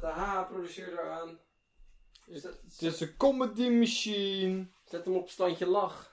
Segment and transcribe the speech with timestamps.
[0.00, 1.38] ZH, produceer eraan.
[2.28, 4.66] Zet, Het is een comedy machine.
[4.84, 6.12] zet hem op standje lach.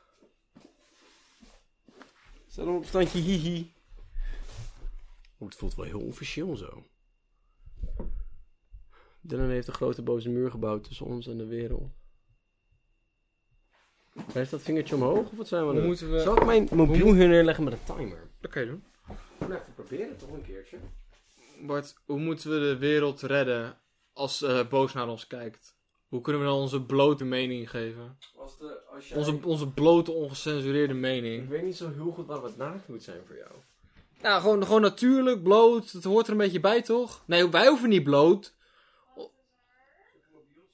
[2.47, 3.73] Zet hem op standje hihi.
[5.37, 6.85] Oh, het voelt wel heel officieel zo.
[9.21, 11.89] Dylan heeft een grote boze muur gebouwd tussen ons en de wereld.
[14.33, 16.21] Heeft dat vingertje omhoog of wat zijn we aan het moeten we...
[16.21, 18.29] Zal ik mijn mobiel hier neerleggen met een timer?
[18.39, 18.83] Dat kan je doen.
[19.39, 20.77] Nou, even proberen toch een keertje.
[21.65, 23.77] Bart, hoe moeten we de wereld redden
[24.13, 25.75] als eh Boos naar ons kijkt?
[26.07, 28.17] Hoe kunnen we dan onze blote mening geven?
[28.35, 29.17] Als de, als jij...
[29.17, 31.49] Onze, onze blote, ongecensureerde Ik mening.
[31.49, 33.51] weet niet zo heel goed waar het naakt moet zijn voor jou.
[34.21, 35.93] Nou, gewoon, gewoon natuurlijk, bloot.
[35.93, 37.23] Dat hoort er een beetje bij, toch?
[37.25, 38.53] Nee, wij hoeven niet bloot.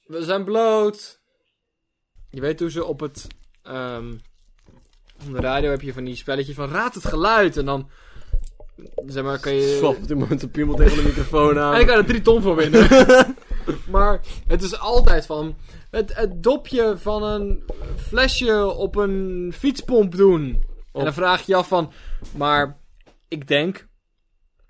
[0.06, 1.20] We zijn bloot.
[2.30, 3.26] Je weet hoe ze op het...
[3.62, 4.12] ehm,
[5.26, 7.56] op de radio heb je van die spelletjes van raad het geluid.
[7.56, 7.90] En dan...
[9.06, 9.80] Zeg maar, kan je...
[9.86, 11.74] Op dit moment een piemel tegen de microfoon aan.
[11.74, 12.88] En ik kan er drie ton voor winnen.
[13.90, 15.56] maar het is altijd van...
[15.90, 17.62] Het, het dopje van een
[17.96, 20.62] flesje op een fietspomp doen.
[20.92, 21.92] En dan vraag je je af van...
[22.36, 22.78] Maar
[23.28, 23.86] ik denk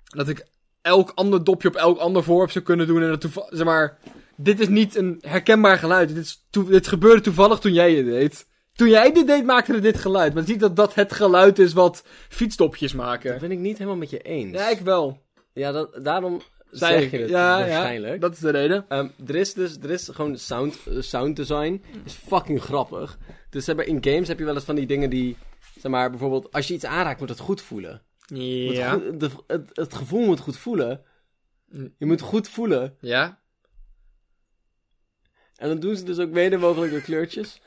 [0.03, 0.47] dat ik
[0.81, 3.01] elk ander dopje op elk ander voorwerp zou kunnen doen.
[3.01, 3.97] En dat toeval- zeg maar...
[4.41, 6.07] Dit is niet een herkenbaar geluid.
[6.07, 8.47] Dit, is dit gebeurde toevallig toen jij het deed.
[8.79, 10.27] Toen jij dit deed, maakte het dit geluid.
[10.33, 13.39] Maar het is niet dat dat het geluid is wat fietsdopjes Dat maken.
[13.39, 14.53] ben ik niet helemaal met je eens.
[14.57, 15.21] Ja, ik wel.
[15.53, 17.11] Ja, dat, daarom zeg ik.
[17.11, 18.13] je het ja, waarschijnlijk.
[18.13, 18.85] Ja, dat is de reden.
[18.89, 21.83] Ehm, er is dus er is gewoon sound, eh, sound design.
[22.05, 23.17] is fucking grappig.
[23.49, 25.37] Dus zeg maar, in games heb je wel eens van die dingen die...
[25.79, 28.01] Zeg maar, bijvoorbeeld, als je iets aanraakt, moet het goed voelen.
[28.25, 28.91] Ja.
[28.91, 31.01] goed- de, het, het gevoel moet goed voelen.
[31.97, 32.97] Je moet goed voelen.
[33.01, 33.39] Ja?
[35.55, 37.61] En dan doen ze dus ook mede mogelijk door kleurtjes.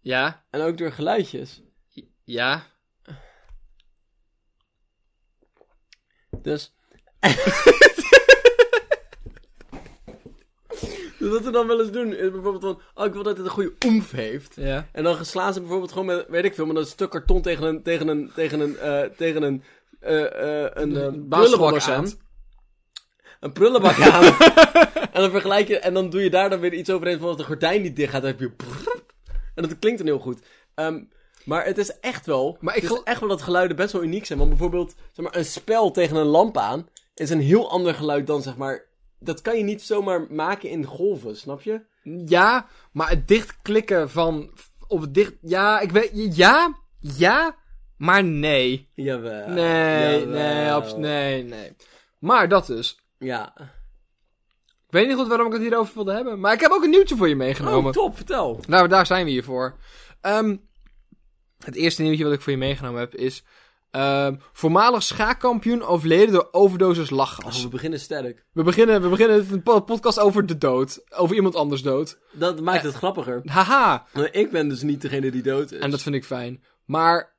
[0.00, 0.44] Ja?
[0.50, 1.62] En ook door geluidjes.
[2.24, 2.66] Ja?
[6.42, 6.74] Dus...
[11.18, 12.80] dus wat ze dan wel eens doen, is bijvoorbeeld van...
[12.94, 14.54] Oh, ik wil dat het een goede oemf heeft.
[14.56, 14.88] Ja.
[14.92, 17.64] En dan slaan ze bijvoorbeeld gewoon met, weet ik veel, met een stuk karton tegen
[17.64, 19.62] een, tegen een, tegen een, eh, tegen een,
[20.00, 22.12] eh, eh, een, prullenbak aan.
[23.40, 24.24] Een prullenbak aan.
[25.12, 27.36] en dan vergelijk je, en dan doe je daar dan weer iets overheen van als
[27.36, 28.50] de gordijn niet dicht gaat, dan heb je...
[29.62, 30.40] En dat klinkt dan heel goed.
[30.74, 31.02] Ehm,
[31.44, 33.92] maar het is echt wel, Maar ik het is gel- echt wel dat geluiden best
[33.92, 34.38] wel uniek zijn.
[34.38, 38.26] Want bijvoorbeeld, zeg maar, een spel tegen een lamp aan is een heel ander geluid
[38.26, 38.88] dan, zeg maar...
[39.18, 41.80] Dat kan je niet zomaar maken in golven, snap je?
[42.26, 44.50] Ja, maar het dichtklikken van...
[44.88, 45.34] Of het dicht...
[45.40, 46.36] Ja, ik weet...
[46.36, 46.76] Ja?
[46.98, 47.56] Ja?
[47.96, 48.88] Maar nee.
[48.94, 49.48] Jawel.
[49.48, 50.98] Nee, Jawel.
[50.98, 51.76] nee, nee, nee.
[52.18, 52.98] Maar dat dus.
[53.18, 53.54] Ja.
[54.90, 56.40] Ik weet niet goed waarom ik het hierover wilde hebben.
[56.40, 57.84] Maar ik heb ook een nieuwtje voor je meegenomen.
[57.84, 58.60] Oh, top, vertel.
[58.66, 59.76] Nou, daar zijn we hier voor.
[60.20, 60.56] Ehm,
[61.64, 63.42] het eerste nieuwtje wat ik voor je meegenomen heb is...
[63.90, 67.56] ehm, voormalig schaakkampioen overleden door overdosis lachgas.
[67.56, 68.44] Oh, we beginnen sterk.
[68.52, 71.04] We beginnen, we beginnen een po- podcast over de dood.
[71.16, 72.18] Over iemand anders dood.
[72.32, 73.40] Dat maakt het grappiger.
[73.44, 74.06] Haha.
[74.30, 75.78] Ik ben dus niet degene die dood is.
[75.80, 76.62] En dat vind ik fijn.
[76.84, 77.34] Maar,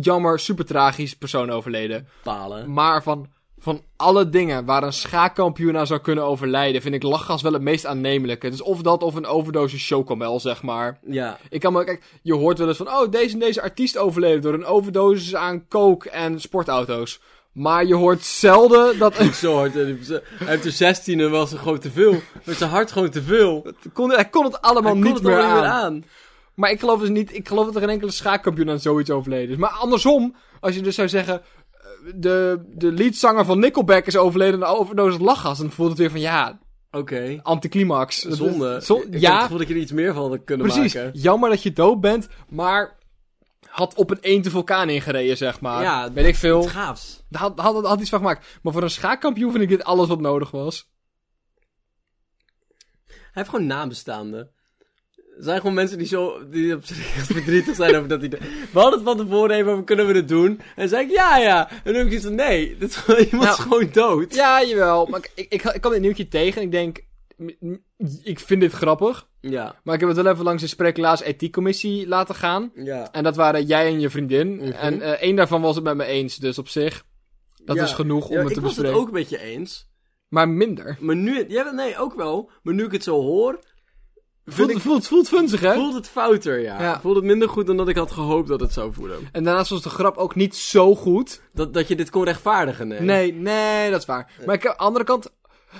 [0.00, 2.08] jammer, super tragisch, persoon overleden.
[2.22, 2.72] palen.
[2.72, 7.42] Maar van, van alle dingen waar een schaakkampioen aan zou kunnen overlijden, vind ik lachgas
[7.42, 8.50] wel het meest aannemelijke.
[8.50, 10.98] Dus of dat of een overdosis chocomel, zeg maar.
[11.06, 11.38] Ja.
[11.48, 14.54] Ik kan kijk, je hoort wel eens van, oh, deze en deze artiest overleden door
[14.54, 17.20] een overdosis aan coke en sportauto's.
[17.52, 19.34] Maar je hoort zelden dat een...
[19.44, 19.74] Zo hard.
[19.74, 22.20] Hij heeft er 16 en was er gewoon te veel.
[22.44, 23.66] Met zijn hart gewoon te veel.
[23.92, 25.52] Kon, hij kon het allemaal Hij kon niet het meer aan.
[25.52, 26.04] niet meer aan.
[26.54, 29.50] Maar ik geloof dus niet, ik geloof dat er geen enkele schaakkampioen aan zoiets overleden
[29.50, 29.56] is.
[29.56, 31.42] Maar andersom, als je dus zou zeggen,
[32.14, 36.10] de, de leadzanger van Nickelback is overleden aan een overdosis lachgas, dan voelt het weer
[36.10, 36.58] van, ja,
[36.90, 37.40] Oké.
[37.42, 38.20] anticlimax.
[38.20, 38.80] Zonde.
[38.82, 40.94] Zo- ik het ja, gevoel dat je er iets meer van had kunnen precies.
[40.94, 41.10] maken.
[41.20, 42.98] Jammer dat je dood bent, maar
[43.68, 45.82] had op een eente vulkaan ingereden, zeg maar.
[45.82, 46.60] Ja, Weet ik veel.
[46.60, 47.22] Het gaafs.
[47.30, 48.58] Had, had, had iets van gemaakt.
[48.62, 50.88] Maar voor een schaakkampioen vind ik dit alles wat nodig was.
[53.06, 54.50] Hij heeft gewoon nabestaanden.
[55.36, 56.96] Er zijn gewoon mensen die zo die op zich
[57.32, 58.28] verdrietig zijn over dat de-
[58.72, 60.60] We hadden het van tevoren even over, kunnen we dit doen?
[60.76, 61.70] En zei ik, ja, ja.
[61.70, 64.34] En dan heb ik iets van, nee, dit gewoon, iemand is Nou, gewoon dood.
[64.34, 65.06] Ja, jawel.
[65.06, 67.04] Maar ik, ik, ik, kwam dit nieuwtje tegen en ik denk,
[68.22, 69.28] ik vind dit grappig.
[69.40, 72.70] Ja, Maar ik heb het wel even langs de sprekelaars ethiekcommissie laten gaan.
[72.74, 73.12] ja.
[73.12, 74.54] En dat waren jij en je vriendin.
[74.56, 74.70] Mhm.
[74.70, 76.36] En eh één daarvan was het met me eens.
[76.36, 77.04] Dus op zich,
[77.64, 77.82] dat Ja.
[77.82, 78.92] is genoeg om het te ik was bespreken.
[78.92, 79.88] het ook een beetje eens.
[80.28, 80.96] Maar minder.
[81.00, 82.50] Maar nu, ja, nee, ook wel.
[82.62, 83.58] Maar nu ik het zo hoor,
[84.48, 85.74] Voelt, ik- voelt, voelt funzig, hè?
[85.74, 86.82] voelt het fouter, ja.
[86.82, 87.00] Ja.
[87.00, 89.28] Voelt het minder goed dan dat ik had gehoopt dat het zou voelen.
[89.32, 91.40] En daarnaast was de grap ook niet zo goed.
[91.52, 93.00] Dat, dat je dit kon rechtvaardigen, nee.
[93.00, 94.30] Nee, nee, dat is waar.
[94.46, 95.30] Maar ik, aan de andere kant,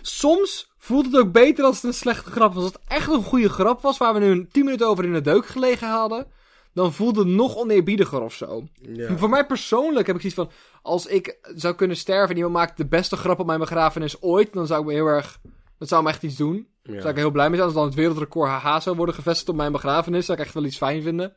[0.03, 2.63] soms voelt het ook beter als het een slechte grap was.
[2.65, 5.13] Als het echt een goede grap was, waar we nu een 10 minuten over in
[5.13, 6.27] de deuk gelegen hadden,
[6.75, 8.65] dan voelt het nog oneerbiediger of zo.
[8.81, 9.17] Ja.
[9.17, 10.51] Voor mij persoonlijk heb ik zoiets van...
[10.83, 14.53] Als ik zou kunnen sterven en iemand maakt de beste grap op mijn begrafenis ooit...
[14.53, 15.39] Dan zou ik me heel erg...
[15.79, 16.67] Dat zou me echt iets doen.
[16.87, 17.00] Ja.
[17.00, 17.69] Zou ik heel blij mee zijn.
[17.69, 20.27] Als dan het wereldrecord haha zou worden gevestigd op mijn begrafenis...
[20.27, 21.37] Zou ik echt wel iets fijn vinden.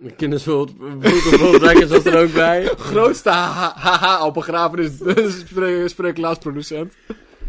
[0.00, 2.66] World Records was er ook bij.
[2.92, 4.92] Grootste haha op begrafenis.
[5.46, 6.94] Spreek, spreeklaasproducent.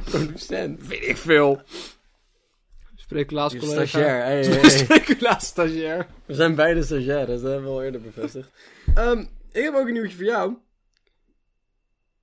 [0.03, 0.87] Producent.
[0.87, 1.61] Weet ik veel.
[2.95, 3.85] Je Spreeklaascollega.
[3.85, 4.23] stagiair.
[4.23, 4.69] Hey, hey.
[4.79, 6.07] Spreeklaasstagiair.
[6.25, 8.49] We zijn beide stagiaires, dat hebben we al eerder bevestigd.
[8.95, 9.19] Ehm,
[9.51, 10.53] ik heb ook een nieuwtje voor jou.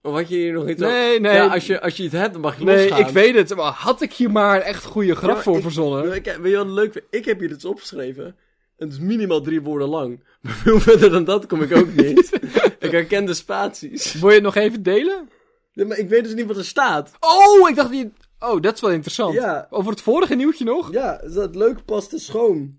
[0.09, 1.35] Of had je hier nog iets Nee, nee.
[1.35, 3.07] Ja, als je, als je het hebt, dan mag je Nee, losgaan.
[3.09, 3.55] ik weet het.
[3.57, 6.13] Maar had ik hier maar een echt goede grap Ja, voor ik- verzonnen?
[6.15, 7.05] Ik, weet je wat leuk?
[7.11, 8.37] Ik heb hier iets opgeschreven.
[8.77, 10.25] Het is minimaal drie woorden lang.
[10.43, 12.39] Maar veel verder dan dat kom ik ook niet.
[12.79, 14.13] ik herken de spaties.
[14.15, 15.29] Wil je het nog even delen?
[15.73, 17.13] Nee, maar ik weet dus niet wat er staat.
[17.21, 18.13] Oh, ik dacht die...
[18.39, 19.35] Oh, dat is wel interessant.
[19.35, 19.67] Ja.
[19.71, 20.93] Over het vorige nieuwtje nog?
[20.93, 22.79] Ja, is dat leuk paste schoon?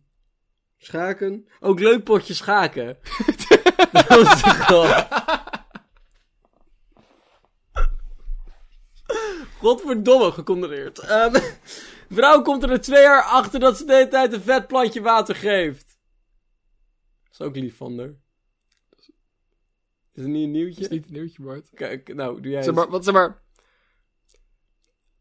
[0.77, 1.47] Schaken?
[1.59, 2.97] Ook leuk potje schaken.
[3.91, 5.05] dat was de
[9.59, 11.00] Godverdomme, gecondoleerd.
[11.00, 11.35] Ehm,
[12.09, 15.01] vrouw komt er na twee jaar achter dat ze de hele tijd een vet plantje
[15.01, 16.00] water geeft.
[17.23, 18.13] Dat is ook lief van haar.
[20.13, 20.81] Is het niet een nieuwtje?
[20.81, 21.69] Dat is niet een nieuwtje, Bart.
[21.73, 22.81] Kijk, nou, doe jij Zeg eens.
[22.81, 23.41] maar, wat zeg maar...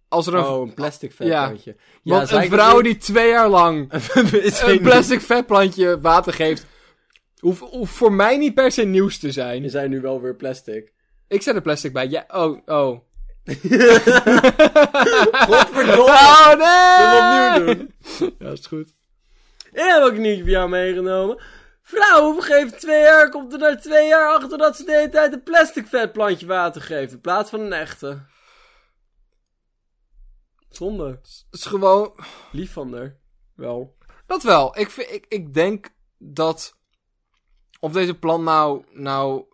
[0.09, 1.55] Als er een, Oh, een plastic vet Ja.
[2.03, 3.93] want een vrouw die twee jaar lang
[4.33, 6.67] Is een plastic vetplantje water geeft...
[7.39, 9.71] Hoeft, hoeft voor mij niet per se nieuws te zijn.
[9.71, 10.93] zijn nu wel weer plastic.
[11.29, 12.09] Ik zet er plastic bij.
[12.09, 13.01] Ja, oh, oh.
[15.49, 16.13] Godverdomme!
[16.13, 16.97] Oh, nee!
[16.99, 17.95] Zullen we opnieuw doen?
[18.39, 18.95] Ja, is goed.
[19.71, 21.43] Ik heb ook een nieuwtje voor jou meegenomen.
[21.83, 25.33] Vrouw geeft twee jaar, komt er na twee jaar achter dat ze de hele tijd
[25.33, 27.13] een plastic vetplantje water geeft.
[27.13, 28.27] In plaats van een echte.
[30.71, 31.07] Zonde.
[31.07, 32.15] Het is gewoon...
[32.53, 33.17] Lief van haar.
[33.55, 33.97] Wel.
[34.27, 34.79] Dat wel.
[34.79, 36.77] Ik, vind- ik, ik denk dat...
[37.81, 39.45] Of deze plant nou, nou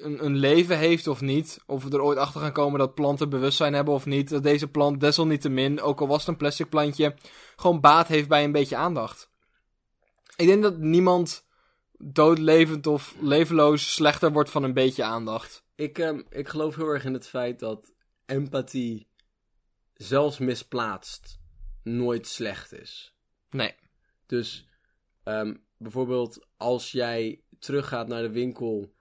[0.00, 1.60] een, een leven heeft of niet.
[1.66, 4.28] Of we er ooit achter gaan komen dat planten bewustzijn hebben of niet.
[4.28, 7.16] Dat deze plant desalniettemin, ook al was het een plastic plantje,
[7.56, 9.30] gewoon baat heeft bij een beetje aandacht.
[10.36, 11.46] Ik denk dat niemand
[11.98, 15.64] doodlevend of levenloos slechter wordt van een beetje aandacht.
[15.74, 17.92] Ik, ehm, ik geloof heel erg in het feit dat
[18.26, 19.08] empathie,
[19.94, 21.38] zelfs misplaatst,
[21.82, 23.14] nooit slecht is.
[23.50, 23.74] Nee.
[24.26, 24.68] Dus
[25.24, 28.96] ehm, bijvoorbeeld als jij teruggaat naar de winkel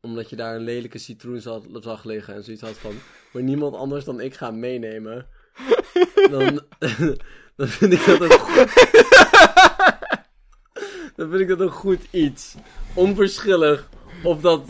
[0.00, 2.94] omdat je daar een lelijke citroen zag, zag liggen en zoiets had van,
[3.32, 5.26] maar niemand anders dan ik ga hem meenemen,
[6.30, 6.60] dan,
[7.56, 8.88] dan vind ik dat een goed...
[11.16, 12.54] dan vind ik dat een goed iets.
[12.94, 13.88] Onverschillig
[14.22, 14.62] of dat...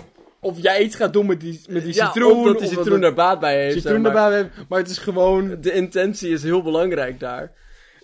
[0.43, 2.33] Of jij iets gaat doen met die, met die ja, citroen.
[2.33, 3.75] of dat die citroen er baat bij heeft.
[3.75, 4.33] citroen zeg maar.
[4.33, 4.49] heeft.
[4.69, 7.53] Maar het is gewoon De intentie is heel belangrijk daar.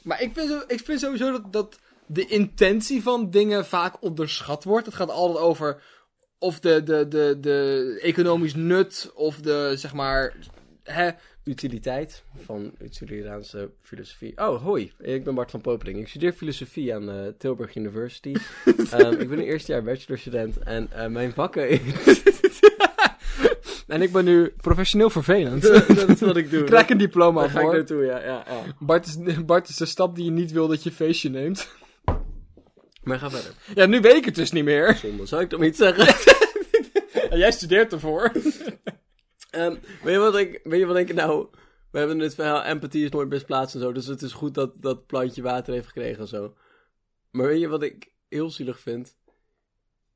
[0.03, 4.87] Maar ik vind, ik vind sowieso dat, dat de intentie van dingen vaak onderschat wordt.
[4.87, 5.83] Het gaat altijd over
[6.39, 10.37] of de, de, de, de economisch nut of de, zeg maar,
[10.83, 11.11] hè,
[11.45, 14.33] Utiliteit van Utiliaanse filosofie.
[14.37, 14.93] Oh, hoi.
[14.99, 15.99] Ik ben Bart van Popering.
[15.99, 18.35] Ik studeer filosofie aan eh, Tilburg University.
[18.91, 21.69] Ehm, ik ben een eerstejaar bachelorstudent en eh, mijn vakken...
[23.87, 25.63] En ik ben nu professioneel vervelend.
[25.63, 26.65] dat is wat ik doe.
[26.65, 27.75] Krijg een diploma Daar ga ik voor.
[27.75, 28.19] naartoe, ja.
[28.19, 28.63] ja, ja.
[28.79, 31.69] Bart is, Bart is de stap die je niet wil dat je feestje neemt.
[33.07, 33.55] Maar ga verder.
[33.75, 34.97] Ja, nu weet ik het dus niet meer.
[34.97, 36.07] Zonde, zou ik toch niet zeggen?
[37.31, 38.33] En jij studeert ervoor.
[39.51, 41.49] Ehm, weet, je wat ik, weet je wat ik nou...
[41.91, 43.93] We hebben het verhaal, empathie is nooit misplaatst en zo.
[43.93, 46.57] Dus het is goed dat dat plantje water heeft gekregen en zo.
[47.31, 49.17] Maar weet je wat ik heel zielig vind?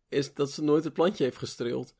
[0.08, 1.94] Is dat ze nooit het plantje heeft gestreeld.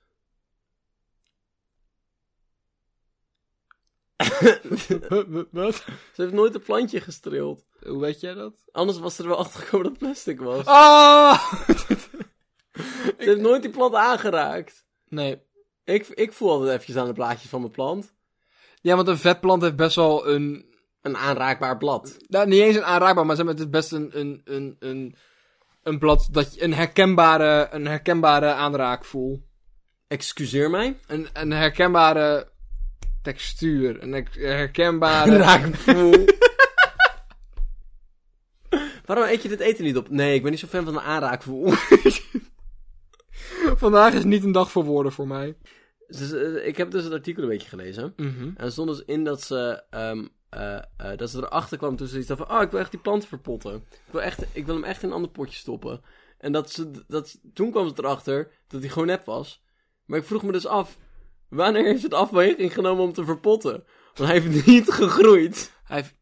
[5.50, 5.75] Wat?
[6.14, 7.64] Ze heeft nooit het plantje gestreeld.
[7.87, 8.53] Hoe weet jij dat?
[8.73, 10.65] Anders was er wel achter gekomen dat het plastic was.
[10.65, 11.53] Ah!
[12.75, 14.85] Ze heeft nooit die plant aangeraakt.
[15.09, 15.41] Nee.
[15.85, 18.13] Ik, ik voel altijd eventjes aan de blaadjes van mijn plant.
[18.83, 20.69] Ja, want een vetplant heeft best wel een
[21.03, 22.17] Een aanraakbaar blad.
[22.27, 25.17] Nou, niet eens een aanraakbaar, maar zeg maar, het is best een, een, een, een,
[25.83, 29.43] een blad dat je een herkenbare, een herkenbare aanraakvoel.
[30.09, 30.99] Excuseer mij?
[31.07, 32.49] Een, een herkenbare
[33.23, 34.03] textuur.
[34.03, 35.37] Een her- herkenbare...
[35.37, 36.25] Raakgevoel.
[39.11, 40.09] Waarom eet je dit eten niet op?
[40.09, 41.73] Nee, ik ben niet zo fan van een aanraakgevoel.
[43.85, 45.57] Vandaag is niet een dag voor woorden voor mij.
[46.07, 48.12] Dus, ik heb dus het artikel een beetje gelezen.
[48.57, 52.07] En er stond dus in dat ze, ehm, eh, eh, dat ze erachter kwam toen
[52.07, 52.50] ze iets van...
[52.50, 53.75] Oh, ik wil echt die plant verpotten.
[53.90, 56.00] Ik wil, echt, ik wil hem echt in een ander potje stoppen.
[56.38, 59.64] En dat ze, dat, toen kwam ze erachter dat hij gewoon nep was.
[60.05, 60.99] Maar ik vroeg me dus af...
[61.49, 63.85] Wanneer heeft het afweging genomen om te verpotten?
[64.14, 65.73] Want hij heeft niet gegroeid.
[65.85, 66.14] Hij heeft...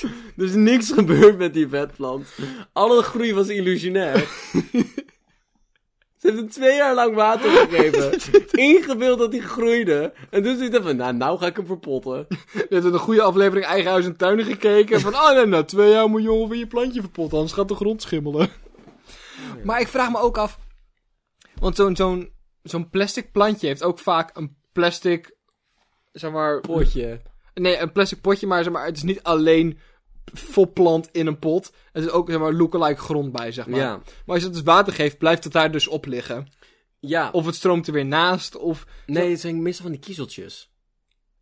[0.36, 2.28] Er is niks gebeurd met die vetplant.
[2.72, 4.28] Alle groei was illusionair.
[6.22, 8.12] Ze heeft hem twee jaar lang water gegeven.
[8.70, 10.12] Ingebeeld dat hij groeide.
[10.30, 12.26] En toen zei hij van, nou, nou ga ik hem verpotten.
[12.52, 15.00] Je hebt in een goede aflevering Eigen Huis en Tuin gekeken.
[15.00, 17.38] Van, oh nee, na twee jaar moet je ongeveer je plantje verpotten.
[17.38, 18.48] Anders gaat de grond schimmelen.
[19.64, 20.58] Maar ik vraag me ook af...
[21.54, 22.32] Want zo'n zo'n
[22.62, 25.36] zo'n plastic plantje heeft ook vaak een plastic...
[26.12, 26.60] Zeg maar...
[26.60, 27.20] Potje.
[27.54, 29.78] Nee, een plastic potje, maar, zeg maar het is niet alleen
[30.32, 31.72] vopplant in een pot.
[31.92, 33.80] Het is ook zeg maar lookalike grond bij, zeg maar.
[33.80, 33.90] Ja.
[33.96, 34.04] Maar
[34.34, 36.48] als je het dus water geeft, blijft het daar dus op liggen.
[37.00, 37.28] Ja.
[37.32, 38.86] Of het stroomt er weer naast, of...
[39.06, 40.70] nee, het zijn meestal van die kiezeltjes.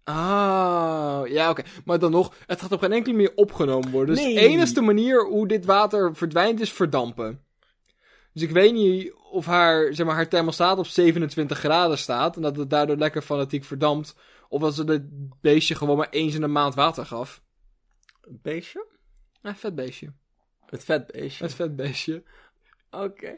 [0.04, 1.62] Ah, ja, oké.
[1.84, 4.14] Maar dan nog, het gaat op geen enkele manier opgenomen worden.
[4.14, 4.34] Dus Nee.
[4.34, 7.44] de enige manier hoe dit water verdwijnt is verdampen.
[8.32, 12.42] Dus ik weet niet of haar, zeg maar, haar thermostaat op 27 graden staat en
[12.42, 14.14] dat het daardoor lekker fanatiek verdampt.
[14.52, 15.02] Of dat ze het
[15.40, 17.42] beestje gewoon maar eens in de maand water gaf.
[18.22, 18.86] Een beestje?
[19.42, 20.12] Een vet beestje.
[20.66, 21.44] Het vetbeestje.
[21.44, 22.22] Een vet beestje.
[22.90, 23.36] Oké.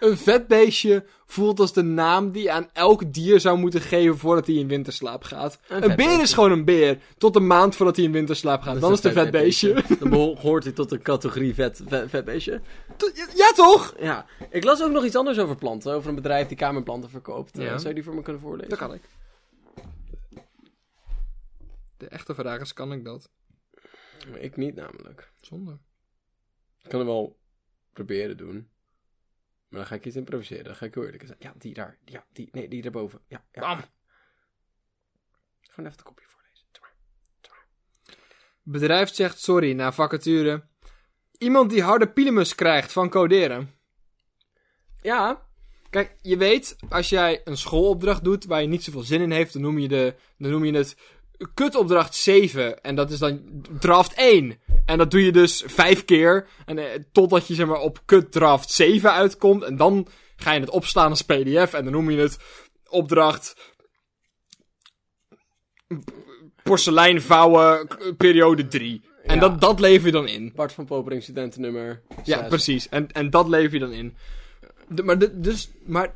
[0.00, 4.18] Een vet beestje voelt als de naam die je aan elk dier zou moeten geven
[4.18, 5.58] voordat hij in winterslaap gaat.
[5.68, 6.22] Een Een, vet beer beestje.
[6.22, 6.98] is gewoon een beer.
[7.18, 8.80] Tot een maand voordat hij in winterslaap gaat.
[8.80, 9.82] Dan is het een vet beestje.
[10.00, 12.60] Dan hoort hij tot de categorie vet, vet, vetbeestje.
[13.34, 13.94] Ja, toch?
[14.00, 14.26] Ja.
[14.50, 15.92] Ik las ook nog iets anders over planten.
[15.94, 17.58] Over een bedrijf die kamerplanten verkoopt.
[17.58, 17.76] Eh, Ja.
[17.76, 18.68] zou je die voor me kunnen voorlezen?
[18.70, 19.02] Dat kan ik.
[21.96, 23.30] De echte vraag is, kan ik dat?
[24.30, 25.32] Maar Ik niet namelijk.
[25.40, 25.78] Zonde.
[26.82, 27.38] Ik kan het wel
[27.92, 28.68] proberen doen.
[29.68, 30.64] Maar dan ga ik iets improviseren.
[30.64, 31.38] Dan ga ik heel eerlijk zijn.
[31.40, 31.98] Ja, die daar.
[32.04, 32.48] Ja, die.
[32.52, 33.20] Nee, die daarboven.
[33.26, 33.60] Ja, ja.
[33.60, 33.80] Bam.
[35.60, 36.66] Gewoon even de kopje voorlezen.
[36.70, 36.94] Doe maar.
[38.62, 40.66] Bedrijf zegt sorry na vacature.
[41.38, 43.74] Iemand die harde pilemus krijgt van coderen.
[45.02, 45.46] Ja.
[45.90, 49.52] Kijk, je weet, als jij een schoolopdracht doet waar je niet zoveel zin in heeft,
[49.52, 50.96] dan noem je, de, dan noem je het
[51.54, 52.82] kutopdracht 7.
[52.82, 53.40] En dat is dan
[53.80, 54.58] draft 1.
[54.86, 56.46] En dat doe je dus vijf keer.
[56.66, 59.62] En, eh, totdat je zeg maar, op kut draft 7 uitkomt.
[59.62, 61.72] En dan ga je het opslaan als pdf.
[61.72, 62.38] En dan noem je het
[62.88, 63.54] opdracht
[66.62, 69.02] porselein vouwen periode 3.
[69.24, 69.40] En Ja.
[69.40, 70.52] dat, dat lever je dan in.
[70.54, 72.02] Bart van Popering, studentennummer.
[72.24, 72.88] Ja, precies.
[72.88, 74.16] En, en dat lever je dan in.
[74.88, 76.14] De- maar, de, dus, maar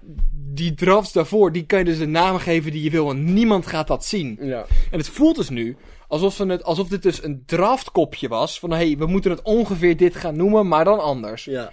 [0.54, 3.10] die drafts daarvoor, die kan je dus de namen geven die je wil.
[3.10, 4.38] En niemand gaat dat zien.
[4.40, 4.66] Ja.
[4.90, 5.76] En het voelt dus nu
[6.08, 8.58] alsof, ze het, alsof dit dus een draftkopje was.
[8.58, 11.44] Van hé, hey, we moeten het ongeveer dit gaan noemen, maar dan anders.
[11.44, 11.72] Ja.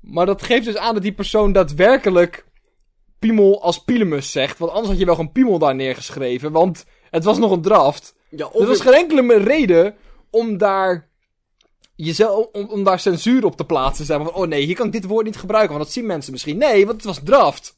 [0.00, 2.46] Maar dat geeft dus aan dat die persoon daadwerkelijk
[3.18, 4.58] piemel als pilemus zegt.
[4.58, 6.52] Want anders had je wel gewoon piemel daar neergeschreven.
[6.52, 8.14] Want het was nog een draft.
[8.28, 9.94] Ja, Er of was geen enkele reden
[10.30, 11.07] om daar
[12.06, 14.04] jezelf, om, om daar censuur op te plaatsen.
[14.04, 16.06] Zeg maar van, oh nee, hier kan ik dit woord niet gebruiken, want dat zien
[16.06, 16.58] mensen misschien.
[16.58, 17.76] Nee, want het was draft.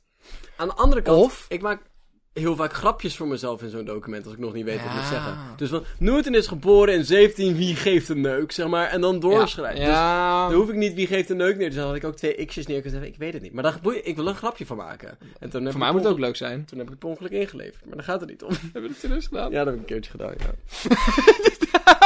[0.56, 1.88] Aan de andere kant, Of- ik maak
[2.32, 4.92] heel vaak grapjes voor mezelf in zo'n document als ik nog niet weet wat ik
[4.96, 5.38] moet zeggen.
[5.56, 9.20] Dus van, Newton is geboren in 17, wie geeft een neuk, zeg maar, en dan
[9.20, 9.80] doorschrijven.
[9.84, 10.48] Dus Ja.
[10.48, 12.16] dan hoef ik niet wie geeft een neuk neer te zetten, dan had ik ook
[12.16, 13.12] twee x'jes neer kunnen zetten.
[13.12, 15.18] Ik weet het niet, maar daar ik wil een grapje van maken.
[15.40, 16.64] En toen heb Voor mij moet het ook leuk zijn.
[16.64, 18.52] Toen heb ik het per ongeluk ingeleverd, maar daar gaat het niet om.
[18.72, 19.50] Hebben we het serieus gedaan?
[19.50, 20.50] Ja, dat heb ik een keertje gedaan, ja.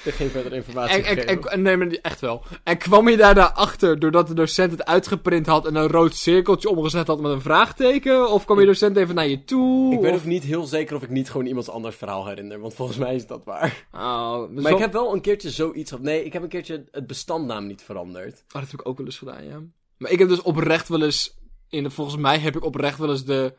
[0.04, 2.42] ik geen verdere informatie En, en, en, nee, maar echt wel.
[2.64, 6.68] En kwam je daar daarachter doordat de docent het uitgeprint had en een rood cirkeltje
[6.68, 8.30] omgezet had met een vraagteken?
[8.30, 9.92] Of kwam je docent even naar je toe?
[9.92, 10.18] Ik weet of...
[10.18, 13.14] ook niet heel zeker of ik niet gewoon iemands anders verhaal herinner, want volgens mij
[13.14, 13.86] is dat waar.
[13.92, 16.04] Oh, Maar ik heb wel een keertje zoiets gehad.
[16.04, 18.32] Nee, ik heb een keertje het bestandnaam niet veranderd.
[18.32, 19.60] Oh, dat heb ik ook wel eens gedaan, ja.
[19.96, 21.38] Maar ik heb dus oprecht wel eens...
[21.68, 23.54] In de, volgens mij heb ik oprecht wel eens de...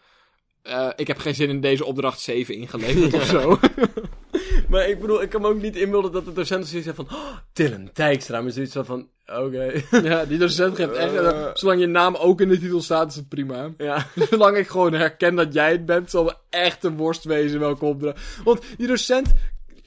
[0.61, 3.59] eh, ik heb geen zin in deze opdracht 7 ingeleverd of zo.
[4.71, 7.07] Maar ik bedoel, ik kan me ook niet inbeelden dat de docent zoiets heeft van...
[7.11, 9.07] Oh, Dylan Dijkstra, maar zoiets van...
[9.25, 9.81] Oké.
[10.09, 11.13] ja, die docent geeft echt...
[11.13, 11.49] Eh.
[11.53, 13.71] zolang je naam ook in de titel staat, is het prima.
[13.77, 14.07] ja.
[14.29, 17.85] Zolang ik gewoon herken dat jij het bent, zal het echt een worst wezen welke
[17.85, 18.21] opdracht.
[18.43, 19.33] Want die docent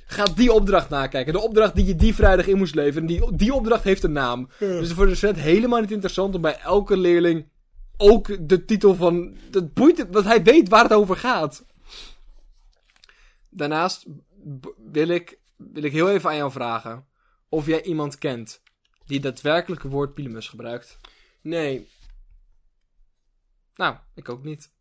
[0.06, 1.32] gaat die opdracht nakijken.
[1.32, 3.06] De opdracht die je die vrijdag in moest leveren.
[3.06, 4.48] Die, die opdracht heeft een naam.
[4.58, 7.48] Dus voor de docent helemaal niet interessant om bij elke leerling
[7.96, 9.36] ook de titel van...
[9.50, 11.64] Dat boeit het, want hij weet waar het over gaat.
[13.48, 14.06] Daarnaast
[14.76, 17.06] wil ik, wil ik heel even aan jou vragen.
[17.48, 18.62] Of jij iemand kent
[19.06, 20.98] die daadwerkelijk het woord pilemus gebruikt.
[21.40, 21.88] Nee,
[23.74, 24.72] Nou, ik ook niet.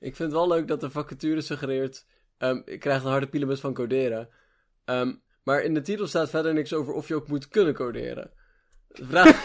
[0.00, 2.06] ik vind het wel leuk dat de vacature suggereert...
[2.38, 4.28] ehm ik krijg een harde pielebus van coderen.
[4.84, 8.30] Ehm, maar in de titel staat verder niks over of je ook moet kunnen coderen.
[8.88, 9.42] De vraag...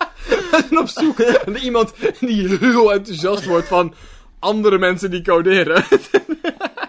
[0.70, 3.94] en op zoek naar iemand die heel enthousiast wordt van
[4.38, 5.84] andere mensen die coderen.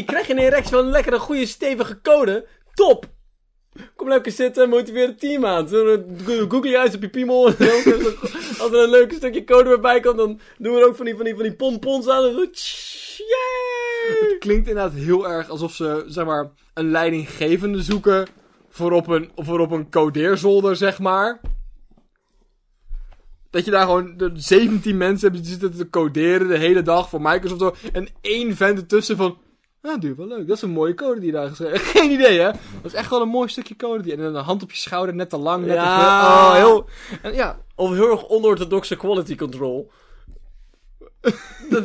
[0.00, 2.46] krijg je een erectie van een lekkere, goede, stevige code?
[2.74, 3.06] Top!
[3.96, 5.68] Kom lekker zitten en motiveer het team aan.
[5.68, 7.44] Google je uit op je piemel.
[8.62, 11.16] Als er een leuk stukje code erbij komt, dan doen we er ook van die,
[11.16, 12.22] van die, van die pompons aan.
[13.16, 14.38] Yay!
[14.38, 18.26] Klinkt inderdaad heel erg alsof ze, zeg maar, een leidinggevende zoeken
[18.68, 21.40] voor op een, voor op een codeerzolder, zeg maar.
[23.50, 27.08] Dat je daar gewoon de 17 mensen hebt die zitten te coderen de hele dag
[27.08, 27.90] voor Microsoft.
[27.92, 29.38] En één vent ertussen van...
[29.82, 30.46] Ah, dude, wel leuk.
[30.46, 31.88] Dat is een mooie code die je daar geschreven hebt.
[31.98, 32.50] Geen idee, hè?
[32.82, 34.02] Dat is echt wel een mooi stukje code.
[34.02, 34.12] Die...
[34.12, 36.20] En dan een hand op je schouder, net te lang, net Ja.
[36.20, 36.26] te.
[36.26, 36.88] Oh, heel...
[37.22, 39.90] En ja, Of heel erg onorthodoxe quality control.
[41.70, 41.84] dat,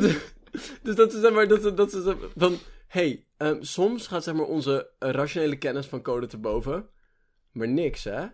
[0.82, 4.46] dus dat is zeg maar, dat, dat is van, hey, ehm, soms gaat zeg maar
[4.46, 6.88] onze rationele kennis van code te boven.
[7.52, 8.24] Maar niks, hè?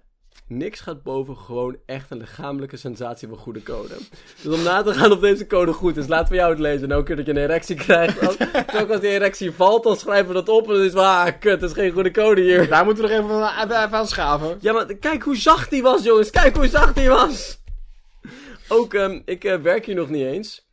[0.47, 3.95] Niks gaat boven gewoon echt een lichamelijke sensatie van goede code.
[4.43, 7.05] Dus om na te gaan of deze code goed is, laten we jou het lezen.
[7.05, 8.37] Keer dat je een erectie krijgt, ook,
[8.81, 10.69] ook als die erectie valt, dan schrijven we dat op.
[10.69, 12.69] En dan is het ah, kut, dat is geen goede code hier.
[12.69, 14.57] daar moeten we nog even, aan- even, even aan schaven.
[14.61, 16.31] Ja, maar kijk hoe zacht die was, jongens.
[16.31, 17.63] Kijk hoe zacht die was.
[18.69, 20.67] Ook, ehm, ik eh, werk hier nog niet eens.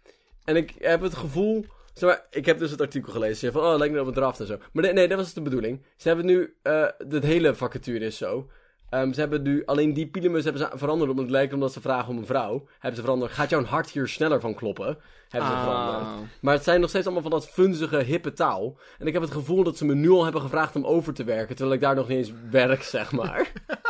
[0.43, 1.65] En ik heb het gevoel...
[1.93, 3.51] Zeg maar, ik heb dus het artikel gelezen.
[3.51, 4.57] Van, oh, lijkt me op een draft en zo.
[4.71, 5.85] Maar nee, nee, dat was de bedoeling.
[5.97, 6.55] Ze hebben nu...
[6.61, 8.49] eh de hele vacature is zo.
[8.91, 9.65] Ehm, ze hebben nu...
[9.65, 11.09] Alleen die pilemus hebben ze veranderd.
[11.09, 12.65] Omdat het lijkt omdat ze vragen om een vrouw.
[12.79, 13.31] Hebben ze veranderd.
[13.31, 14.97] Gaat jouw hart hier sneller van kloppen?
[15.29, 16.05] Hebben ze veranderd.
[16.41, 18.77] Maar het zijn nog steeds allemaal van dat funzige, hippe taal.
[18.99, 21.23] En ik heb het gevoel dat ze me nu al hebben gevraagd om over te
[21.23, 21.55] werken.
[21.55, 23.51] Terwijl ik daar nog niet eens werk, zeg maar.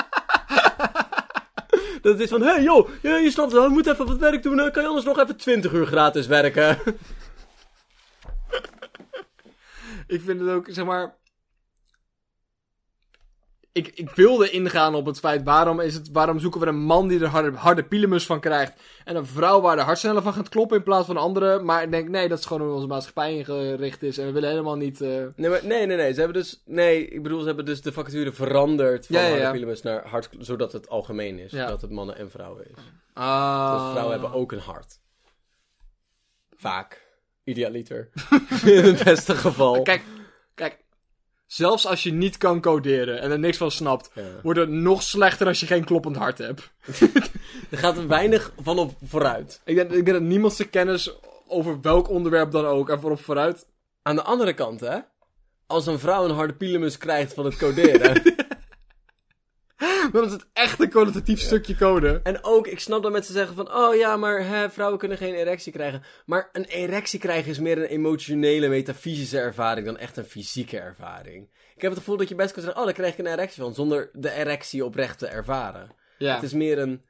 [2.02, 4.18] dat het is van, hé hey, joh, je, je snapt wel, je moet even wat
[4.18, 4.72] werk doen.
[4.72, 6.80] Kan je anders nog even 20 uur gratis werken?
[10.08, 11.16] Ik vind het ook, zeg maar.
[13.74, 17.08] Ik, ik wilde ingaan op het feit waarom, is het, waarom zoeken we een man
[17.08, 18.74] die er harde, harde pilemus van krijgt.
[19.04, 21.60] En een vrouw waar de hart sneller van gaat kloppen in plaats van een andere.
[21.60, 24.18] Maar ik denk, nee, dat is gewoon hoe onze maatschappij ingericht is.
[24.18, 25.02] En we willen helemaal niet.
[25.02, 26.14] eh, nee, maar, nee, nee, nee.
[26.14, 29.42] Ze hebben dus, nee, ik bedoel, ze hebben dus de vacature veranderd van Ja, harde
[29.42, 29.52] ja.
[29.52, 31.52] pilemus naar hart, zodat het algemeen is.
[31.52, 31.68] Ja.
[31.68, 32.84] Dat het mannen en vrouwen is.
[33.14, 33.72] Ah.
[33.82, 35.00] Dus vrouwen hebben ook een hart.
[36.56, 37.10] Vaak.
[37.44, 38.10] Idealiter.
[38.66, 39.82] In het beste geval.
[39.82, 40.02] Kijk.
[41.52, 44.22] Zelfs als je niet kan coderen en er niks van snapt, Ja.
[44.44, 46.72] wordt het nog slechter als je geen kloppend hart hebt.
[47.70, 49.62] Er gaat er weinig van op vooruit.
[49.66, 51.12] Ik denk, ik denk dat niemand zijn kennis
[51.48, 53.66] over welk onderwerp dan ook ervoor op vooruit.
[54.02, 54.98] Aan de andere kant, hè.
[55.68, 58.22] Als een vrouw een harde pilemus krijgt van het coderen.
[60.14, 62.20] Dan is het echt een kwalitatief stukje code.
[62.24, 63.74] en ook, ik snap dat mensen zeggen van...
[63.74, 66.04] Oh ja, maar hè, vrouwen kunnen geen erectie krijgen.
[66.26, 69.86] Maar een erectie krijgen is meer een emotionele, metafysische ervaring...
[69.86, 71.50] dan echt een fysieke ervaring.
[71.76, 72.80] Ik heb het gevoel dat je best kan zeggen...
[72.80, 73.74] Oh, daar krijg ik een erectie van.
[73.74, 75.96] Zonder de erectie oprecht te ervaren.
[76.18, 76.34] Ja.
[76.34, 77.04] Het is meer een,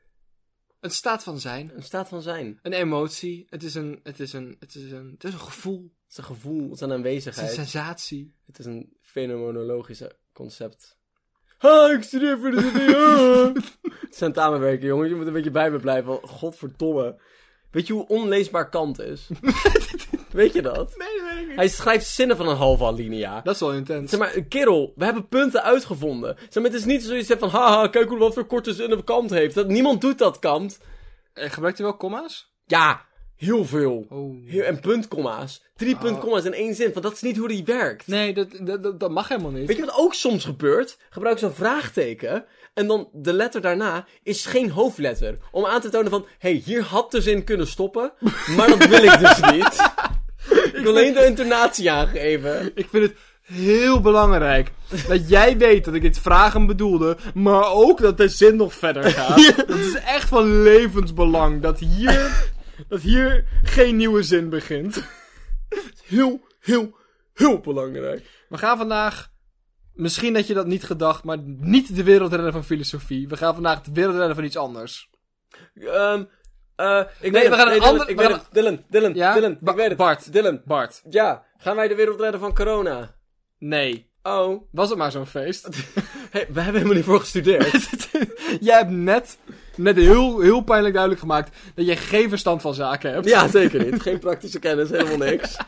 [0.80, 1.72] Het staat van zijn.
[1.76, 2.60] een staat van zijn.
[2.62, 3.46] Een emotie.
[3.50, 5.94] Het is een, het is een, het is een, het is een gevoel.
[6.04, 7.50] Het is een gevoel, het is een Het is aanwezigheid.
[7.50, 8.36] een sensatie.
[8.46, 11.00] Het is een fenomenologische concept.
[11.62, 13.52] Ha, ik studeer voor de CDA.
[14.00, 15.10] Het zijn tamenwerken, jongens.
[15.10, 16.20] Je moet een beetje bij me blijven.
[16.22, 17.22] Godverdomme.
[17.72, 19.28] Weet je hoe onleesbaar Kant is?
[20.32, 20.98] Weet je dat?
[20.98, 21.56] Nee, dat weet ik niet.
[21.56, 23.42] Hij schrijft zinnen van een halve alinea.
[23.42, 24.10] Dat is wel intens.
[24.10, 26.36] Zeg maar, kerel, we hebben punten uitgevonden.
[26.38, 29.30] Zeg maar, het is niet zoiets van, haha, kijk hoe wat voor korte zinnen Kant
[29.30, 29.56] heeft.
[29.56, 30.80] Dat, niemand doet dat, Kant.
[31.34, 32.54] Eh, Gebruikt hij wel comma's?
[32.66, 33.06] Ja,
[33.46, 34.06] heel veel.
[34.10, 34.36] Oh.
[34.46, 35.64] Heel, en puntkomma's.
[35.76, 36.02] Drie Oh.
[36.02, 38.08] puntkomma's in één zin, want dat is niet hoe die werkt.
[38.08, 39.68] Nee, dat, dat, dat, dat mag helemaal niet.
[39.68, 40.98] Weet je wat ook soms gebeurt?
[41.10, 42.46] Gebruik zo'n vraagteken.
[42.74, 45.38] En dan de letter daarna is geen hoofdletter.
[45.52, 48.12] Om aan te tonen van, hé, hey, hier had de zin kunnen stoppen.
[48.56, 49.92] Maar dat wil ik dus niet.
[50.74, 52.72] ik wil alleen de intonatie aangeven.
[52.76, 54.72] Ik vind het heel belangrijk
[55.08, 59.04] dat jij weet dat ik dit vragen bedoelde, maar ook dat de zin nog verder
[59.04, 59.46] gaat.
[59.56, 62.32] Het is echt van levensbelang dat hier,
[62.88, 65.04] dat hier geen nieuwe zin begint.
[66.06, 66.96] Heel, heel,
[67.34, 68.46] heel belangrijk.
[68.50, 69.32] We gaan vandaag,
[69.94, 73.28] misschien dat je dat niet gedacht, maar niet de wereld redden van filosofie.
[73.28, 75.10] We gaan vandaag de wereld redden van iets anders.
[75.76, 76.24] Ehm
[76.76, 77.56] eh ik Nee, weet we het.
[77.56, 78.46] gaan een Dylan, ander- Ik weet gaan-.
[78.52, 79.34] Dylan, Dylan, Ja?
[79.34, 79.58] Dylan.
[79.62, 79.98] Ba- ik weet het.
[79.98, 80.34] Bart.
[80.34, 80.62] Dylan.
[80.66, 81.02] Bart.
[81.10, 83.16] Ja, gaan wij de wereld redden van corona?
[83.58, 84.11] Nee.
[84.24, 84.62] Oh.
[84.72, 85.68] Was het maar zo'n feest?
[86.32, 87.90] Hey, we hebben helemaal niet voor gestudeerd.
[88.68, 89.38] jij hebt net,
[89.76, 93.28] net heel, heel pijnlijk duidelijk gemaakt dat je geen verstand van zaken hebt.
[93.28, 94.02] ja, zeker niet.
[94.02, 95.56] Geen praktische kennis, helemaal niks.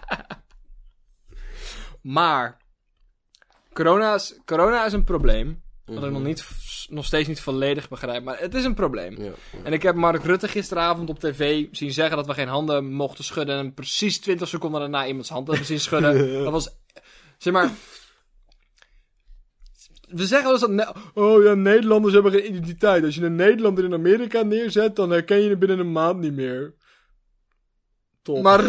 [2.02, 2.58] Maar,
[3.74, 5.62] corona is, corona is een probleem.
[5.86, 6.12] Wat ik Mhm.
[6.14, 6.48] nog, niet,
[6.90, 9.22] nog steeds niet volledig begrijp, maar het is een probleem.
[9.22, 9.32] Ja.
[9.64, 13.24] En ik heb Mark Rutte gisteravond op tv zien zeggen dat we geen handen mochten
[13.24, 13.58] schudden.
[13.58, 16.44] En precies 20 seconden daarna iemands hand hebben zien schudden.
[16.44, 16.70] dat was,
[17.38, 17.70] zeg maar...
[20.10, 20.96] We zeggen wel eens dat...
[21.14, 23.04] Oh ja, Nederlanders hebben geen identiteit.
[23.04, 26.34] Als je een Nederlander in Amerika neerzet, dan herken je hem binnen een maand niet
[26.34, 26.74] meer.
[28.24, 28.42] Top.
[28.42, 28.64] Maar,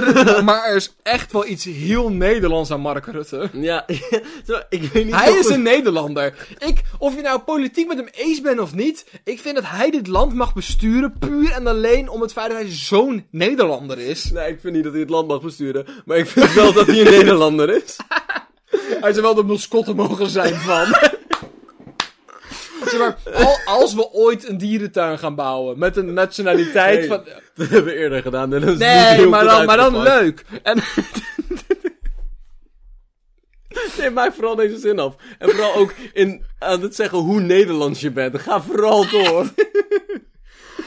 [0.45, 3.51] maar er is echt wel iets heel Nederlands aan Mark Rutte.
[3.53, 3.87] Ja,
[4.47, 6.47] zo, ik weet niet Hij is een Nederlander.
[6.59, 9.91] Ik, of je nou politiek met hem eens bent of niet, ik vind dat hij
[9.91, 14.31] dit land mag besturen puur en alleen om het feit dat hij zo'n Nederlander is.
[14.31, 15.87] Nee, ik vind niet dat hij het land mag besturen.
[16.05, 17.97] Maar ik vind wel dat hij een Nederlander is.
[19.01, 20.87] Hij zou wel de mascotte mogen zijn van.
[22.85, 27.25] Zeg maar, al, als we ooit een dierentuin gaan bouwen met een nationaliteit van...
[27.55, 28.55] Dat hebben we eerder gedaan.
[28.55, 30.45] En dat is niet Nee, maar dan, maar dan leuk.
[30.63, 30.79] En
[33.99, 35.17] Nee, maak vooral deze zin af.
[35.39, 38.39] En vooral ook in, aan het zeggen hoe Nederlands je bent.
[38.39, 39.47] Ga vooral door.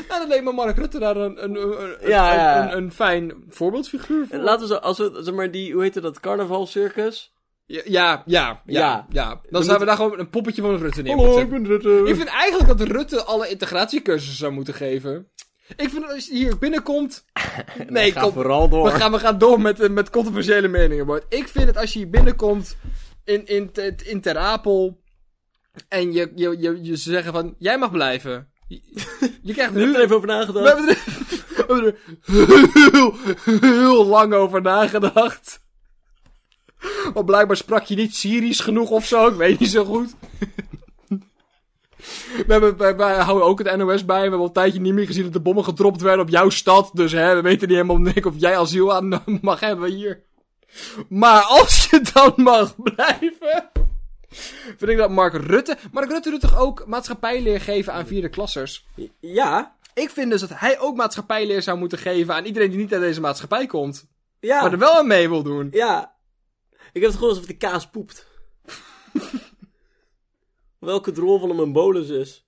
[0.10, 2.72] Ja, dat leek me Mark Rutte daar een, een, een, een, Ja, ja.
[2.72, 4.40] een, een fijn voorbeeldfiguur voor.
[4.40, 7.34] Laten we zo, als we, zeg maar, die, hoe heette dat, carnavalcircus?
[7.68, 9.42] Ja, ja, ja, ja.
[9.50, 12.04] Dan zouden we daar gewoon een poppetje van Rutte neer Hallo, ik ben Rutte.
[12.06, 15.28] Ik vind eigenlijk dat Rutte alle integratiecursussen zou moeten geven.
[15.76, 17.26] Ik vind dat als je hier binnenkomt...
[17.88, 18.84] Nee, Ga kom, vooral door.
[18.84, 21.26] we, gaan, we gaan door met, eh, met controversiële meningen, Bart.
[21.30, 22.78] Ik vind dat als je hier binnenkomt
[23.24, 25.02] in, in, in, in Ter Apel...
[25.88, 28.48] En je, je, je, je ze zeggen van, jij mag blijven.
[28.68, 28.82] Je,
[29.42, 29.94] je krijgt We hebben nu...
[29.94, 30.68] er even over We nagedacht.
[30.68, 31.04] hebben er,
[31.56, 33.16] we hebben er heel,
[33.60, 35.66] heel lang over nagedacht.
[37.14, 39.28] Want blijkbaar sprak je niet Syrisch genoeg of zo.
[39.28, 40.16] Ik weet niet zo goed.
[42.46, 44.16] We hebben, wij, wij houden ook het NOS bij.
[44.16, 46.50] We hebben al een tijdje niet meer gezien dat de bommen gedropt werden op jouw
[46.50, 46.90] stad.
[46.94, 50.24] Dus hè, we weten niet helemaal niks of jij asiel aan mag hebben hier.
[51.10, 53.70] Maar als je dan mag blijven...
[54.78, 55.78] Vind ik dat Mark Rutte...
[55.92, 58.86] Mark Rutte doet toch ook maatschappijleer geven aan vierde klassers?
[59.20, 59.76] Ja.
[59.94, 63.02] Ik vind dus dat hij ook maatschappijleer zou moeten geven aan iedereen die niet uit
[63.02, 64.08] deze maatschappij komt.
[64.40, 64.62] Ja.
[64.62, 65.68] Maar er wel aan mee wil doen.
[65.72, 66.16] Ja.
[66.98, 68.28] Ik heb het gevoel alsof de kaas poept.
[70.80, 72.46] Welke drol van hem een bolus is.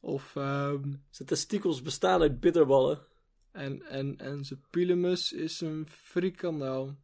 [0.00, 3.06] Of, ehm Zijn testikels bestaan uit bitterballen.
[3.52, 6.96] en, en, en zijn pilemus is een frikandel.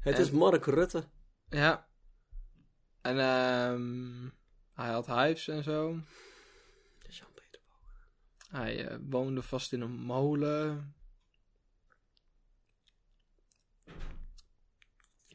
[0.00, 1.04] Het En- is Mark Rutte.
[1.48, 1.88] Ja.
[3.00, 4.28] En ehm
[4.74, 6.00] hij had hives en zo.
[8.48, 10.94] Hij eh, woonde vast in een molen.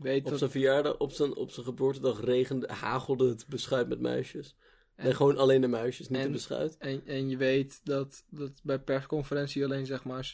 [0.04, 0.38] Weet Op dat...
[0.39, 4.56] zijn verjaardag, op zijn, op zijn geboortedag regende, hagelde het beschuit met muisjes.
[4.96, 6.78] En- Nee, gewoon alleen de muisjes, niet en- de beschuit.
[6.78, 10.32] En, en je weet dat, dat bij persconferentie alleen zeg maar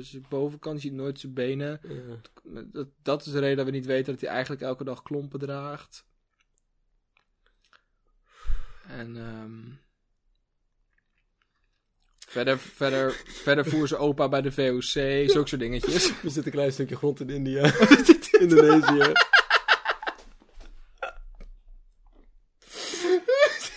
[0.00, 1.80] zijn bovenkant, je ziet nooit zijn benen.
[1.82, 2.62] Ja.
[2.72, 5.38] Dat, dat is de reden dat we niet weten dat hij eigenlijk elke dag klompen
[5.38, 6.04] draagt.
[8.88, 9.60] En ehm
[12.28, 16.10] verder, verder, verder voer ze opa bij de VOC, zulke soort dingetjes.
[16.24, 17.62] Er zit een klein stukje grond in India.
[18.40, 19.12] Indonesië.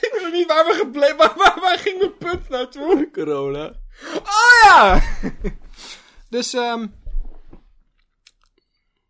[0.01, 3.09] Ik weet niet waar we gebleven, waar, waar, waar ging mijn punt naartoe?
[3.13, 3.73] Corona.
[4.15, 5.01] Oh ja!
[6.29, 6.85] dus ehm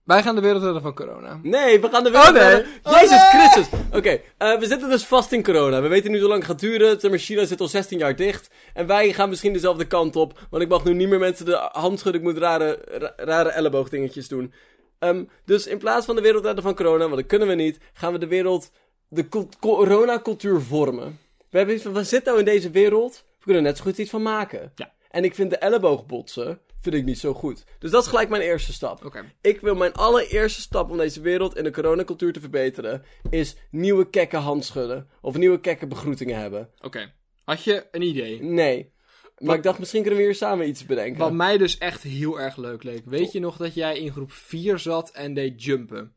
[0.04, 1.40] wij gaan de wereld redden van corona.
[1.44, 2.44] Nee, we gaan de wereld Oh, nee.
[2.44, 2.68] redden.
[2.84, 3.20] Oh, Jezus nee.
[3.42, 3.80] Christus.
[3.92, 5.82] Oké, eh, we zitten dus vast in corona.
[5.82, 7.00] We weten nu hoe lang het gaat duren.
[7.00, 8.50] Zeg maar, China zit al 16 jaar dicht.
[8.74, 10.40] En wij gaan misschien dezelfde kant op.
[10.50, 12.22] Want ik mag nu niet meer mensen de hand schudden.
[12.22, 14.54] Ik moet rare, ra- rare elleboogdingetjes doen.
[15.00, 17.78] Ehm, dus in plaats van de wereld redden van corona, want dat kunnen we niet,
[17.94, 18.72] gaan we de wereld,
[19.08, 21.20] de cul- coronacultuur vormen.
[21.50, 23.24] We hebben iets van, wat zit nou in deze wereld?
[23.38, 24.72] We kunnen er net zo goed iets van maken.
[24.76, 24.94] Ja.
[25.10, 27.64] En ik vind de elleboogbotsen, vind ik niet zo goed.
[27.80, 29.04] Dus dat is gelijk mijn eerste stap.
[29.42, 34.10] Ik wil mijn allereerste stap om deze wereld in de coronacultuur te verbeteren, is nieuwe
[34.10, 35.10] kekke handschudden.
[35.22, 36.70] Of nieuwe kekke begroetingen hebben.
[36.82, 37.14] Oké.
[37.44, 38.44] Had je een idee?
[38.44, 38.94] Nee.
[39.40, 41.20] Maar Wat- ik dacht, misschien kunnen we hier samen iets bedenken.
[41.20, 43.02] Wat mij dus echt heel erg leuk leek.
[43.06, 46.14] Weet je nog dat jij in groep 4 zat en deed jumpen?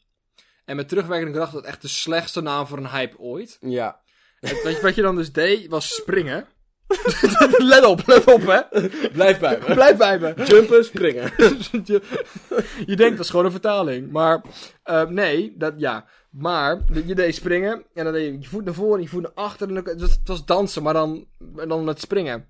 [0.64, 3.56] En met terugwerkende kracht was echt de slechtste naam voor een hype ooit.
[3.60, 4.00] Ja.
[4.40, 5.66] Je wat je dan dus deed?
[5.68, 6.46] Was springen.
[7.72, 8.88] let op, let op hè.
[9.12, 9.74] Blijf bij me.
[9.74, 10.34] Blijf bij me.
[10.44, 11.32] Jumpen, springen.
[11.36, 12.02] je,
[12.86, 14.10] je denkt dat is gewoon een vertaling.
[14.10, 14.42] Maar
[14.82, 16.08] eh, nee, dat ja.
[16.30, 19.22] Maar je deed springen en dan deed je je voet naar voren en je voet
[19.22, 19.68] naar achter.
[19.68, 21.26] En dan, het, was, dansen, maar dan,
[21.68, 22.48] dan met springen.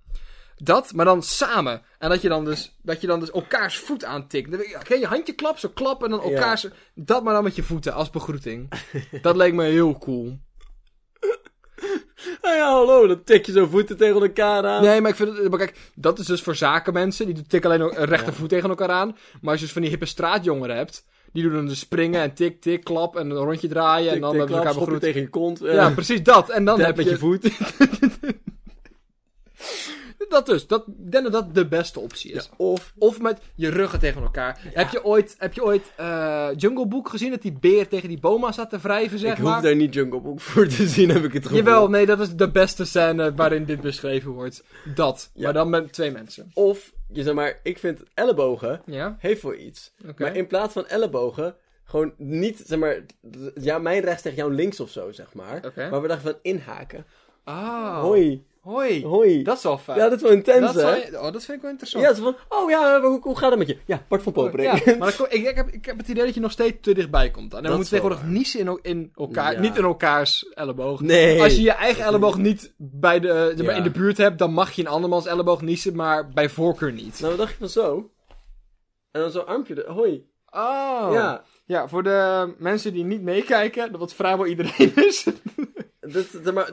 [0.65, 1.83] Dat, maar dan samen.
[1.99, 4.57] En dat je dan dus, dat je dan dus elkaars voet aantikt.
[4.57, 6.25] Weet je, handje klap, zo klap en dan Ja.
[6.31, 6.67] elkaars...
[6.95, 8.73] Dat maar dan met je voeten als begroeting.
[9.23, 10.39] dat leek me heel cool.
[12.41, 14.83] Ah ja, hallo, dan tik je zo voeten tegen elkaar aan.
[14.83, 15.49] Nee, maar ik vind het...
[15.49, 17.27] Maar kijk, dat is dus voor zakenmensen.
[17.27, 19.17] Die tikken alleen ook een rechtervoet tegen elkaar aan.
[19.41, 21.05] Maar als je dus van die hippe straatjongeren hebt...
[21.33, 24.05] Die doen dan dus springen en tik, tik, klap en een rondje draaien.
[24.07, 25.01] Tik, en dan tik, hebben ze elkaar begroet.
[25.01, 25.63] tegen je kont.
[25.63, 25.75] eh.
[25.75, 26.51] Ja, precies dat.
[26.51, 27.11] En dan Tap heb met je...
[27.11, 27.51] je voet.
[30.33, 30.67] Dat dus.
[30.67, 32.51] Dat, ik denk dat dat de beste optie is.
[32.57, 34.61] Of, Of met je ruggen tegen elkaar.
[34.65, 37.31] Heb je ooit, heb je ooit eh, Jungle Book gezien?
[37.31, 39.63] Dat die beer tegen die boma staat te wrijven, zeg ik hoef maar?
[39.63, 41.59] daar niet Jungle Book voor te zien, heb ik het gevoel.
[41.59, 44.65] Jawel, nee, dat is de beste scène waarin dit beschreven wordt.
[44.95, 45.31] Dat.
[45.35, 45.43] Ja.
[45.43, 46.51] Maar dan met twee mensen.
[46.55, 48.83] Of, je zeg maar, ik vind ellebogen
[49.19, 49.93] heeft voor iets.
[50.17, 53.03] Maar in plaats van ellebogen, gewoon niet, zeg maar,
[53.55, 55.73] ja, mijn rechts tegen jouw links of zo, zeg maar.
[55.77, 57.07] Maar we dachten van inhaken.
[57.45, 58.01] Ah.
[58.01, 58.45] Hoi.
[58.61, 59.05] Hoi.
[59.07, 59.43] Hoi.
[59.43, 59.99] Dat is wel fijn.
[59.99, 61.11] Ja, dat is wel intens, Dat hè?
[61.11, 62.05] wel- oh, dat vind ik wel interessant.
[62.05, 63.79] Ja, zo van, oh ja, hoe, hoe gaat het met je?
[63.87, 64.85] Ja, Bart van Popering.
[64.85, 66.95] Ja, maar dan ik, ik, heb, ik heb het idee dat je nog steeds te
[66.95, 67.55] dichtbij komt.
[67.55, 69.61] En Dat dan moet tegenwoordig niezen in, in elkaar, Ja.
[69.61, 71.01] niet in elkaars elleboog.
[71.01, 71.43] Nee.
[71.43, 73.73] Als je je eigen elleboog niet bij de, Ja.
[73.73, 77.21] in de buurt hebt, dan mag je een andermans elleboog niezen, maar bij voorkeur niet.
[77.21, 78.11] Nou, wat dacht je van zo?
[79.11, 80.27] En dan zo'n armpje, er- hoi.
[80.51, 81.09] Oh.
[81.13, 85.27] Ja, Ja, voor de mensen die niet meekijken, dat wat vrijwel iedereen is.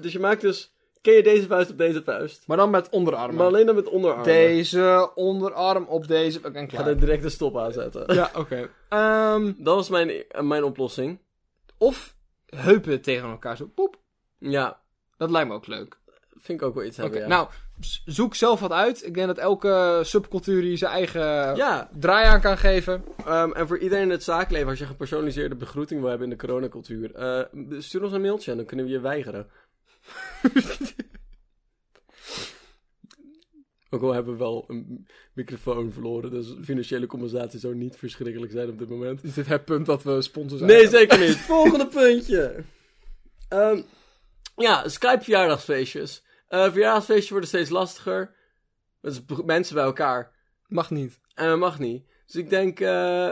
[0.02, 2.44] Dus je maakt dus, ken je deze vuist op deze vuist?
[2.48, 3.36] maar dan met onderarmen.
[3.36, 4.26] Maar alleen dan met onderarmen.
[4.26, 6.40] Deze onderarm op deze.
[6.44, 8.14] Oké, Ik ga er direct een stop aan zetten.
[8.16, 8.70] Ja, oké.
[8.90, 11.20] Ehm, Dat was mijn, mijn oplossing.
[11.78, 12.16] of
[12.46, 13.66] heupen tegen elkaar zo.
[13.76, 13.98] Poep.
[14.38, 14.80] Ja,
[15.18, 15.98] Dat lijkt me ook leuk.
[16.40, 17.28] Vind ik ook wel iets hebben, ja.
[17.28, 17.48] nou,
[18.06, 19.06] zoek zelf wat uit.
[19.06, 23.04] Ik denk dat elke subcultuur hier zijn eigen Ja, draai aan kan geven.
[23.26, 26.38] ehm, en voor iedereen in het zaakleven, als je een gepersonaliseerde begroeting wil hebben in
[26.38, 27.44] de coronacultuur, eh,
[27.80, 29.48] stuur ons een mailtje en dan kunnen we je weigeren.
[33.92, 38.70] Ook al hebben we wel een microfoon verloren, dus financiële compensatie zou niet verschrikkelijk zijn
[38.70, 39.24] op dit moment.
[39.24, 40.70] Is dit het punt dat we sponsor zijn?
[40.70, 41.38] Nee, zeker niet.
[41.56, 42.64] Volgende puntje.
[43.48, 43.82] Ehm,
[44.56, 46.24] ja, Skype verjaardagsfeestjes.
[46.50, 48.36] Eh verjaardagsfeestjes worden steeds lastiger.
[49.02, 50.36] Dus mensen bij elkaar.
[50.68, 51.20] Mag niet.
[51.34, 52.08] En dat mag niet.
[52.26, 53.32] Dus ik denk, eh,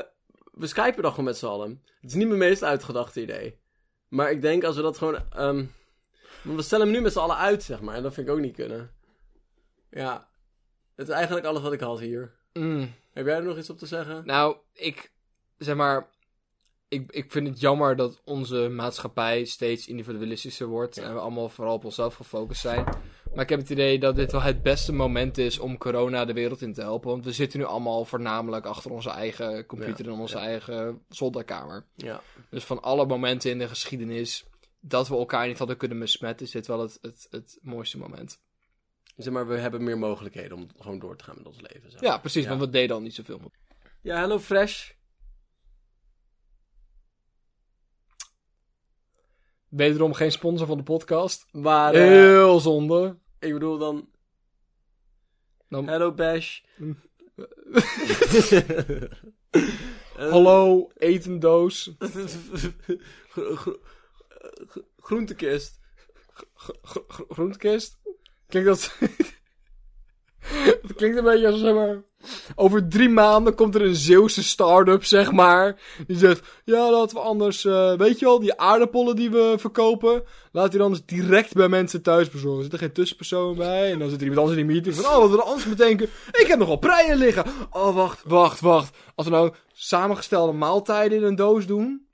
[0.52, 1.84] we skypen dan gewoon met z'n allen.
[2.02, 3.60] Het is niet mijn meest uitgedachte idee.
[4.08, 5.32] Maar ik denk als we dat gewoon...
[5.32, 5.66] ehm,
[6.42, 7.96] we stellen hem nu met z'n allen uit, zeg maar.
[7.96, 8.92] En dat vind ik ook niet kunnen.
[9.90, 10.30] Ja.
[10.96, 12.36] Het is eigenlijk alles wat ik had hier.
[12.54, 12.94] Mm.
[13.14, 14.26] Heb jij er nog iets op te zeggen?
[14.26, 15.12] Nou, ik,
[15.58, 16.10] zeg maar,
[16.88, 20.98] ik, ik vind het jammer dat onze maatschappij steeds individualistischer wordt.
[20.98, 22.84] En we allemaal vooral op onszelf gefocust zijn.
[23.34, 26.34] Maar ik heb het idee dat dit wel het beste moment is om corona de
[26.34, 27.10] wereld in te helpen.
[27.10, 30.44] Want we zitten nu allemaal voornamelijk achter onze eigen computer Ja, en onze ja.
[30.44, 31.86] eigen zolderkamer.
[31.96, 32.22] Ja.
[32.50, 34.46] Dus van alle momenten in de geschiedenis
[34.80, 38.40] dat we elkaar niet hadden kunnen besmetten, is dit wel het, het, het mooiste moment.
[39.16, 41.92] Zeg maar, we hebben meer mogelijkheden om gewoon door te gaan met ons leven.
[41.92, 42.02] Zeg.
[42.02, 42.50] Ja, precies, Ja.
[42.50, 43.52] want we deden al niet zoveel.
[44.02, 44.92] Ja, Hello Fresh.
[49.70, 51.46] Wederom geen sponsor van de podcast.
[51.52, 53.18] Maar eh, Heel zonde.
[53.40, 54.10] ik bedoel dan
[55.70, 56.60] Dan- Hello Bash.
[60.18, 61.92] Hallo, etendoos.
[62.00, 63.78] gro- gro-
[64.68, 65.80] gro- Groentekist.
[66.54, 66.76] Gro-
[67.08, 67.98] gro- Groentekist?
[68.48, 68.98] Klinkt dat...
[70.82, 72.04] Het klinkt een beetje als, zeg maar...
[72.56, 75.80] Over drie maanden komt er een Zeeuwse start-up, zeg maar.
[76.08, 77.66] Die zegt, ja, laten we anders...
[77.66, 80.24] eh, weet je wel, die aardappelen die we verkopen...
[80.52, 82.58] We die anders direct bij mensen thuis bezorgen.
[82.58, 83.92] Er zit er geen tussenpersoon bij.
[83.92, 85.06] En dan zit er iemand anders in die meeting van...
[85.14, 86.10] Oh, wat we er anders bedenken.
[86.32, 87.46] Ik heb nogal preien liggen.
[87.72, 88.98] Oh, wacht, wacht, wacht.
[89.16, 92.07] Als we nou samengestelde maaltijden in een doos doen...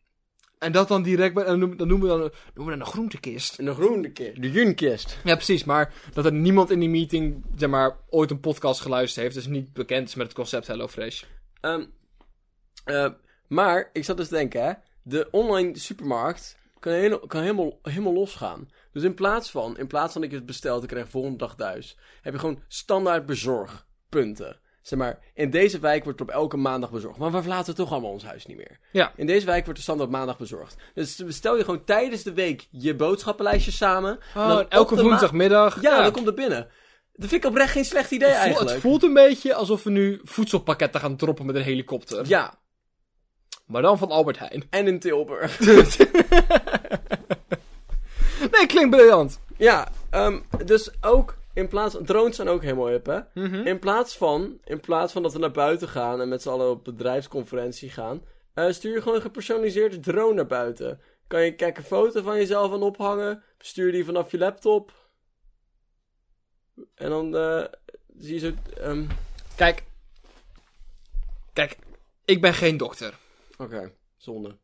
[0.64, 1.44] En dat dan direct bij...
[1.44, 3.60] en Dan noemen, we dan, noemen we dan een groentekist.
[3.60, 4.42] En een groentekist.
[4.42, 5.18] De junkist.
[5.24, 5.64] Ja, precies.
[5.64, 9.36] Maar dat er niemand in die meeting, zeg maar, ooit een podcast geluisterd heeft.
[9.36, 11.24] Dus niet bekend is met het concept HelloFresh.
[11.62, 11.86] Ehm,
[12.86, 13.10] eh,
[13.48, 14.74] maar, ik zat dus te denken, hè.
[15.02, 18.70] De online supermarkt kan, heel, kan helemaal, helemaal losgaan.
[18.92, 21.56] Dus in plaats van, in plaats van dat ik het bestel te krijgen volgende dag
[21.56, 24.60] thuis, heb je gewoon standaard bezorgpunten.
[24.84, 27.18] Zeg maar, in deze wijk wordt er op elke maandag bezorgd.
[27.18, 28.80] Maar we verlaten toch allemaal ons huis niet meer.
[28.92, 29.12] Ja.
[29.16, 30.76] In deze wijk wordt er standaard maandag bezorgd.
[30.94, 34.20] Dus bestel je gewoon tijdens de week je boodschappenlijstje samen.
[34.34, 35.82] en Oh, dan elke woensdagmiddag.
[35.82, 36.68] Ja, dan komt het binnen.
[37.14, 38.74] Dat vind ik oprecht geen slecht idee Het voelt- eigenlijk.
[38.76, 42.28] Het voelt een beetje alsof we nu voedselpakketten gaan droppen met een helikopter.
[42.28, 42.54] Ja,
[43.66, 44.64] Maar dan van Albert Heijn.
[44.70, 45.60] en in Tilburg.
[48.52, 49.40] Nee, klinkt briljant.
[49.58, 53.20] Ja, ehm, dus ook in plaats drones zijn ook helemaal hip, hè?
[53.34, 53.68] Mhm.
[53.68, 56.70] In plaats van, in plaats van dat we naar buiten gaan en met z'n allen
[56.70, 61.00] op bedrijfsconferentie gaan, eh, stuur je gewoon een gepersonaliseerde drone naar buiten.
[61.28, 64.92] Kan je kijk een foto van jezelf aan ophangen, stuur die vanaf je laptop.
[66.96, 67.64] En dan eh,
[68.18, 68.52] zie je zo.
[68.82, 69.06] ehm,
[69.56, 69.84] Kijk.
[71.54, 71.78] Kijk,
[72.26, 73.14] ik ben geen dokter.
[73.58, 74.58] Oké, zonde.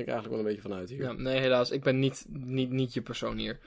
[0.00, 1.02] Ging ik eigenlijk wel een beetje vanuit hier.
[1.02, 1.70] Ja, nee, helaas.
[1.70, 3.58] Ik ben niet, niet, niet je persoon hier.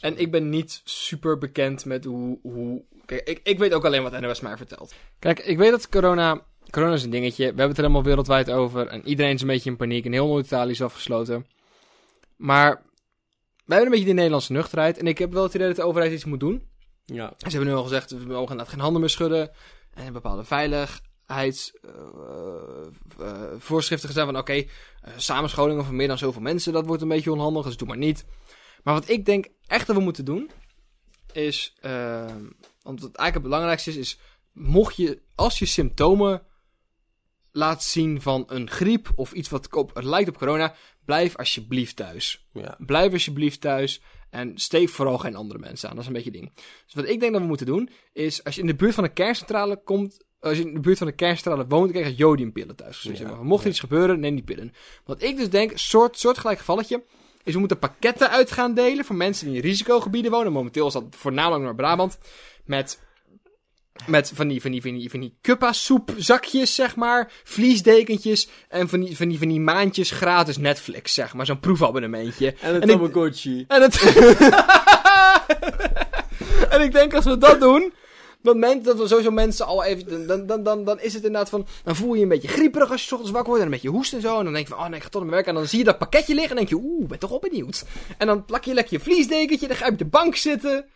[0.00, 2.38] En ik ben niet super bekend met hoe.
[2.42, 2.82] hoe...
[3.04, 4.94] Kijk, ik, ik weet ook alleen wat NOS mij vertelt.
[5.18, 6.40] Kijk, ik weet dat corona.
[6.70, 7.42] Corona is een dingetje.
[7.42, 8.86] We hebben het er helemaal wereldwijd over.
[8.86, 10.04] En iedereen is een beetje in paniek.
[10.04, 11.46] En heel Noord-Italië is afgesloten.
[12.36, 12.90] Maar.
[13.64, 14.98] Wij hebben een beetje die Nederlandse nuchterheid.
[14.98, 16.62] En ik heb wel het idee dat de overheid iets moet doen.
[17.04, 19.50] Ja, Ze hebben nu al gezegd, we mogen inderdaad geen handen meer schudden.
[19.94, 20.44] En bepaalde
[21.32, 24.66] veiligheidsvoorschriften gezegd van oké, eh,
[25.16, 28.24] samenscholingen van meer dan zoveel mensen, dat wordt een beetje onhandig, dus doe maar niet.
[28.82, 30.50] Maar wat ik denk echt dat we moeten doen,
[31.32, 32.34] is, eh,
[32.82, 34.18] want wat eigenlijk het belangrijkste is, is
[34.52, 36.42] mocht je, als je symptomen
[37.52, 41.96] laat zien van een griep of iets wat op, het lijkt op corona, blijf alsjeblieft
[41.96, 42.46] thuis.
[42.52, 42.76] ja.
[42.78, 44.02] Blijf alsjeblieft thuis.
[44.30, 45.94] En steek vooral geen andere mensen aan.
[45.94, 46.54] Dat is een beetje ding.
[46.84, 49.04] Dus wat ik denk dat we moeten doen, is als je in de buurt van
[49.04, 50.24] een kerncentrale komt.
[50.42, 53.00] Als je in de buurt van een kerncentrale woont, dan krijg je jodiumpillen thuis.
[53.00, 54.74] Dus Ja, maar mocht er iets gebeuren, neem die pillen.
[55.04, 57.02] Wat ik dus denk, soort, soortgelijk gevalletje,
[57.42, 60.52] is we moeten pakketten uit gaan delen voor mensen die in risicogebieden wonen.
[60.52, 62.18] Momenteel is dat voornamelijk naar Brabant.
[62.64, 63.00] Met,
[64.06, 67.32] met van die, van die, van die, van die kuppa soepzakjes, zeg maar.
[67.44, 68.48] Vliesdekentjes.
[68.68, 71.46] En van die, van die, van die maandjes gratis Netflix, zeg maar.
[71.46, 72.54] Zo'n proefabonnementje.
[72.60, 73.64] En een Tamagotchi.
[73.68, 74.00] En het...
[76.74, 77.92] en ik denk als we dat doen...
[78.42, 80.26] Men, dat we sowieso mensen al even.
[80.26, 81.66] Dan, dan, dan, dan is het inderdaad van.
[81.84, 83.64] Dan voel je je een beetje grieperig als je 's ochtends wakker wordt.
[83.64, 84.38] En een beetje hoest en zo.
[84.38, 84.82] En dan denk je van.
[84.82, 85.46] Oh nee, ik ga tot aan mijn werk.
[85.48, 86.50] En dan zie je dat pakketje liggen.
[86.50, 86.88] En dan denk je.
[86.90, 87.84] Oeh, ben toch op benieuwd.
[88.18, 89.66] En dan plak je lekker je vliesdekentje.
[89.66, 90.86] Dan ga je op de bank zitten.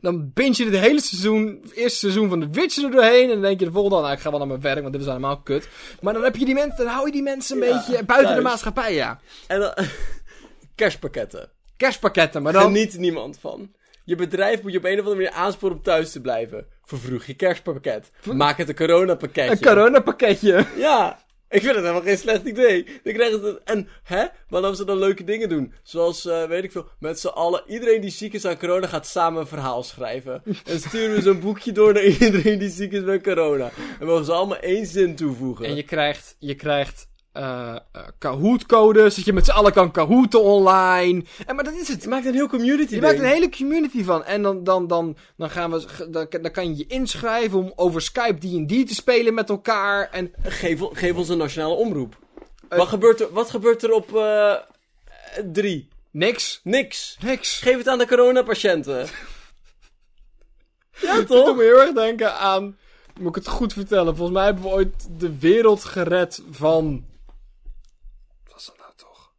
[0.00, 1.58] Dan binge je het hele seizoen.
[1.62, 3.22] Het eerste seizoen van de Witcher er doorheen.
[3.22, 4.00] En dan denk je de volgende.
[4.00, 4.80] Nou, ik ga wel naar mijn werk.
[4.80, 5.68] Want dit is allemaal kut.
[6.00, 6.84] Maar dan heb je die mensen.
[6.84, 8.94] Dan hou je die mensen een Ja, beetje buiten de maatschappij.
[8.94, 9.20] Ja.
[9.46, 9.74] En dan...
[10.74, 11.50] Kerstpakketten.
[11.76, 12.42] Kerstpakketten.
[12.42, 12.62] Maar dan.
[12.62, 13.70] Geniet niemand van.
[14.04, 16.66] Je bedrijf moet je op een of andere manier aansporen om thuis te blijven.
[16.84, 18.10] Vervroeg je kerstpakket.
[18.32, 19.50] Maak het een coronapakketje.
[19.50, 20.64] Een coronapakketje.
[20.76, 22.86] Ja, ik vind het helemaal geen slecht idee.
[23.02, 23.60] Dan krijgen ze het...
[23.64, 24.24] En, hè?
[24.48, 25.72] Als ze dan leuke dingen doen?
[25.82, 27.62] Zoals, eh, weet ik veel, met z'n allen...
[27.66, 30.42] Iedereen die ziek is aan corona gaat samen een verhaal schrijven.
[30.64, 33.70] En sturen we zo'n boekje door naar iedereen die ziek is met corona.
[34.00, 35.64] En mogen ze allemaal één zin toevoegen.
[35.64, 40.42] En je krijgt, je krijgt eh eh, Kahoot-codes, dat je met z'n allen kan Kahooten
[40.42, 41.24] online.
[41.46, 42.02] En, maar dat is het.
[42.02, 44.24] Je maakt een heel community Je maakt een hele community van.
[44.24, 48.02] En dan, dan, dan, dan, gaan we, dan, dan kan je je inschrijven om over
[48.02, 50.10] Skype D&D te spelen met elkaar.
[50.10, 52.18] En Geef, geef ons een nationale omroep.
[52.68, 54.54] wat, gebeurt er, wat gebeurt er op eh
[55.52, 55.90] drie?
[56.12, 56.60] niks.
[56.64, 57.16] Niks.
[57.20, 57.58] Niks.
[57.58, 58.98] Geef het aan de coronapatiënten.
[61.00, 61.46] ja, toch?
[61.46, 62.78] doet me heel erg denken aan...
[63.18, 64.16] Moet ik het goed vertellen?
[64.16, 67.06] Volgens mij hebben we ooit de wereld gered van...
[68.44, 69.32] Wat was dat nou toch?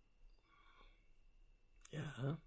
[1.90, 2.38] Ja.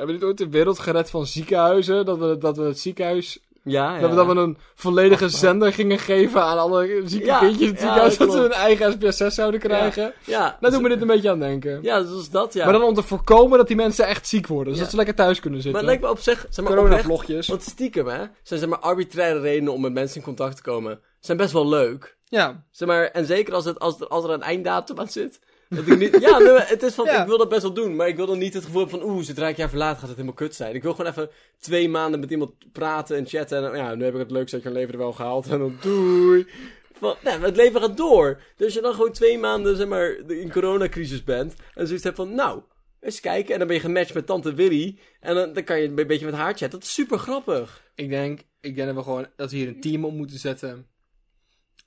[0.00, 2.04] Hebben we niet ooit de wereld gered van ziekenhuizen?
[2.04, 4.00] Dat we, dat we het ziekenhuis Ja, ja.
[4.00, 7.68] Dat we, dat we een volledige zender gingen geven aan alle zieke Ja, kindjes in
[7.68, 8.16] het ziekenhuis.
[8.16, 8.62] dat ze hun klopt.
[8.62, 10.12] eigen SPSS zouden krijgen.
[10.24, 11.78] Ja, Daar doen we dit een beetje aan denken.
[11.82, 12.64] Ja, zoals dat, ja.
[12.64, 14.66] Maar dan om te voorkomen dat die mensen echt ziek worden.
[14.66, 14.80] Dus Ja.
[14.82, 15.80] dat ze lekker thuis kunnen Maar zitten.
[15.80, 17.48] het lijkt me op zich, zeg maar, Corona-vlogjes.
[17.48, 21.00] want stiekem, hè, zijn zeg maar arbitraire redenen om met mensen in contact te komen,
[21.20, 22.16] zijn best wel leuk.
[22.24, 22.64] Ja.
[22.70, 25.40] Zeg maar, en zeker als, het, als, er, als er een einddatum aan zit.
[25.76, 27.20] Dat ik niet, ja, nee, het is van, Ja.
[27.20, 29.08] ik wil dat best wel doen, maar ik wil dan niet het gevoel hebben van,
[29.08, 30.74] oeh, zodra ik jaar verlaat gaat het helemaal kut zijn.
[30.74, 34.14] Ik wil gewoon even twee maanden met iemand praten en chatten en ja, nu heb
[34.14, 36.46] ik het leukste uit je leven er wel gehaald en dan doei.
[36.92, 38.40] Van, nee, het leven gaat door.
[38.56, 42.16] Dus als je dan gewoon twee maanden, zeg maar, in coronacrisis bent en zoiets hebt
[42.16, 42.62] van, nou,
[43.00, 43.52] eens kijken.
[43.52, 46.26] En dan ben je gematcht met tante Willy en dan, dan kan je een beetje
[46.26, 46.70] met haar chatten.
[46.70, 47.82] Dat is super grappig.
[47.94, 50.86] Ik denk, ik denk dat we gewoon dat we hier een team op moeten zetten.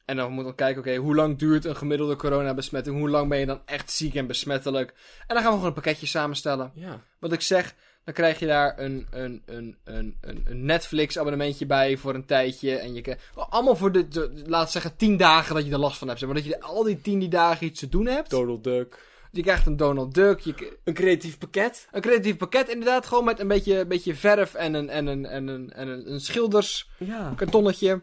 [0.06, 2.98] En dan moeten we kijken, oké, hoe lang duurt een gemiddelde coronabesmetting?
[2.98, 4.94] Hoe lang ben je dan echt ziek en besmettelijk?
[5.28, 6.72] En dan gaan we gewoon een pakketje samenstellen.
[6.76, 7.02] Ja.
[7.20, 11.66] Wat ik zeg, dan krijg je daar een, een, een, een, een, een Netflix abonnementje
[11.66, 12.76] bij voor een tijdje.
[12.76, 15.98] En je krijgt, allemaal voor de, de, laat zeggen, tien dagen dat je er last
[15.98, 16.20] van hebt.
[16.20, 18.30] zeg Maar dat je al die tien die dagen iets te doen hebt.
[18.30, 19.12] Donald Duck.
[19.32, 21.88] Je krijgt een Donald Duck, je, Een creatief pakket.
[21.92, 23.06] een creatief pakket inderdaad.
[23.06, 26.12] Gewoon met een beetje, een beetje verf en een, en een, en een, en een,
[26.12, 27.88] een schilderskartonnetje.
[27.88, 28.02] Ja.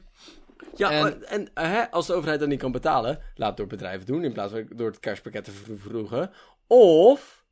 [0.76, 3.66] Ja, En- en, en hè, als de overheid dat niet kan betalen, laat het door
[3.66, 6.30] bedrijven doen in plaats van door het kerstpakket te vro- vroegen.
[6.66, 7.44] Of,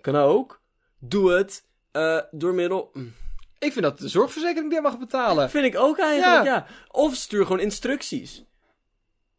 [0.00, 0.60] kan ook,
[0.98, 2.90] doe het eh, door middel...
[2.92, 3.00] hm,
[3.58, 5.50] Ik vind dat de zorgverzekering die mag betalen.
[5.50, 6.54] Vind ik ook eigenlijk, Ja.
[6.54, 6.66] ja.
[6.90, 8.44] Of stuur gewoon instructies.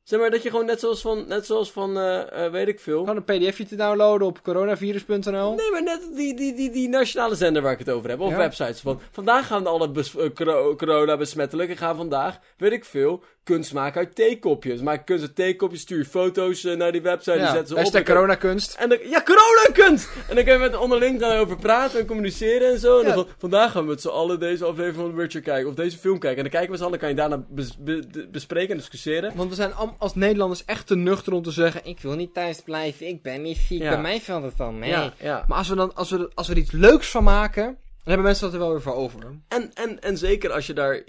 [0.03, 2.79] Zeg maar dat je gewoon net zoals van, net zoals van eh, eh, weet ik
[2.79, 2.99] veel.
[2.99, 5.53] Gewoon een pdfje te downloaden op coronavirus.nl.
[5.55, 8.19] Nee, maar net die, die, die, die nationale zender waar ik het over heb.
[8.19, 8.37] Of Ja.
[8.37, 8.99] websites van.
[9.11, 9.91] Vandaag gaan alle
[10.33, 11.69] coro- corona besmettelijk.
[11.69, 14.81] En gaan vandaag, weet ik veel, kunst maken uit theekopjes.
[14.81, 17.31] Maak kunst uit theekopjes, stuur foto's eh, naar die website.
[17.31, 17.79] Die Ja, zetten ze op.
[17.79, 18.75] hashtag coronakunst.
[18.75, 20.09] En dan, ja, corona-kunst!
[20.29, 22.99] En dan kun je met onderling daarover praten en communiceren en zo.
[22.99, 23.13] En Ja.
[23.15, 25.69] dan van, vandaag gaan we met z'n allen deze aflevering van The Witcher kijken.
[25.69, 26.37] Of deze film kijken.
[26.37, 29.31] En dan kijken we z'n allen, kan je daarna bes- be- de- bespreken en discussiëren.
[29.35, 31.81] Want we zijn als Nederlanders echt te nuchter om te zeggen...
[31.85, 33.89] Ik wil niet thuis blijven, ik ben niet ziek, Ja.
[33.89, 34.91] bij mij valt het dan mee.
[35.21, 37.77] Maar als we, dan, als, we, als we er iets leuks van maken...
[38.03, 39.19] Dan hebben mensen dat er wel weer voor over.
[39.47, 41.03] En, en, en zeker als je daar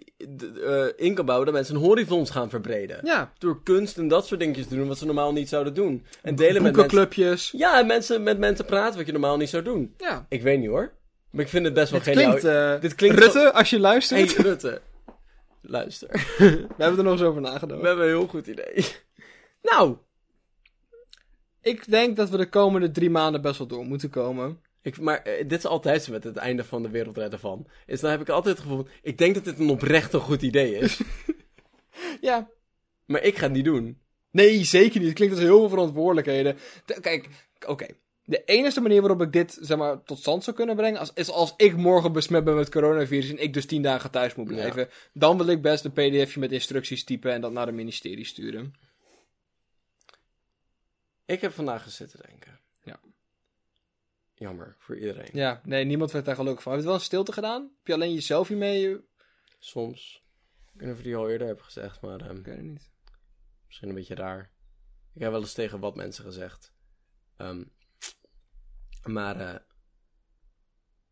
[0.65, 3.01] eh, in kan bouwen dat mensen hun horizons gaan verbreden.
[3.03, 6.07] Ja, Door kunst en dat soort dingetjes te doen wat ze normaal niet zouden doen.
[6.23, 6.77] En delen met
[7.17, 7.59] mensen.
[7.59, 9.95] Ja, en mensen, met mensen praten wat je normaal niet zou doen.
[9.97, 10.27] Ja.
[10.29, 10.93] Ik weet niet hoor.
[11.31, 12.25] Maar ik vind het best wel geniaal.
[12.25, 14.35] klinkt, eh, Dit klinkt Rutte, als je luistert.
[14.35, 14.81] Hey Rutte.
[15.61, 16.09] Luister.
[16.39, 17.81] We hebben er nog eens over nagedacht.
[17.81, 18.87] We hebben een heel goed idee.
[19.63, 19.97] Nou,
[21.63, 24.61] Ik denk dat we de komende drie maanden best wel door moeten komen.
[24.85, 27.67] Ik, maar eh, dit is altijd zo met het einde van de wereldredder van.
[27.87, 30.43] Is dan heb ik altijd het gevoel, ik denk dat dit een oprecht een goed
[30.43, 31.01] idee is.
[32.21, 32.51] Ja.
[33.07, 33.99] maar ik ga het niet doen.
[34.31, 35.09] Nee, zeker niet.
[35.09, 36.57] Het klinkt als heel veel verantwoordelijkheden.
[37.01, 37.29] Kijk,
[37.67, 37.87] oké.
[38.25, 41.31] De enige manier waarop ik dit zeg maar, tot stand zou kunnen brengen, als, is
[41.31, 44.89] als ik morgen besmet ben met coronavirus en ik dus tien dagen thuis moet blijven.
[45.13, 48.75] Dan wil ik best een pdfje met instructies typen en dat naar het ministerie sturen.
[51.25, 52.61] Ik heb vandaag gezitten denken.
[52.83, 53.01] Ja.
[54.35, 55.29] Jammer, voor iedereen.
[55.33, 56.73] Ja, nee, niemand werd daar gelukkig van.
[56.73, 57.63] Heb je het wel een stilte gedaan?
[57.63, 59.01] Heb je alleen jezelf hiermee?
[59.59, 60.23] Soms.
[60.73, 62.65] Ik weet niet of ik die al eerder heb gezegd, maar ehm, Ik weet het
[62.65, 62.91] niet.
[63.67, 64.51] misschien een beetje raar.
[65.15, 66.73] Ik heb wel eens tegen wat mensen gezegd.
[67.37, 67.65] Ehm,
[69.03, 69.61] maar eh,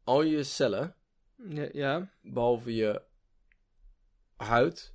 [0.05, 0.97] al je cellen,
[1.49, 2.11] Ja, ja.
[2.23, 3.03] behalve je
[4.37, 4.95] huid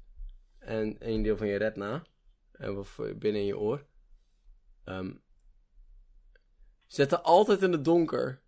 [0.60, 2.06] en een deel van je retina,
[2.52, 3.86] en of binnen in je oor,
[4.84, 5.14] ehm,
[6.88, 8.42] zitten altijd in het donker.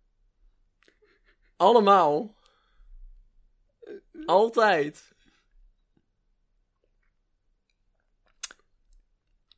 [1.56, 2.34] Allemaal.
[4.26, 5.12] Altijd.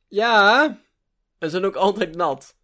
[0.07, 0.77] Ja.
[1.37, 2.55] En zijn ook altijd nat.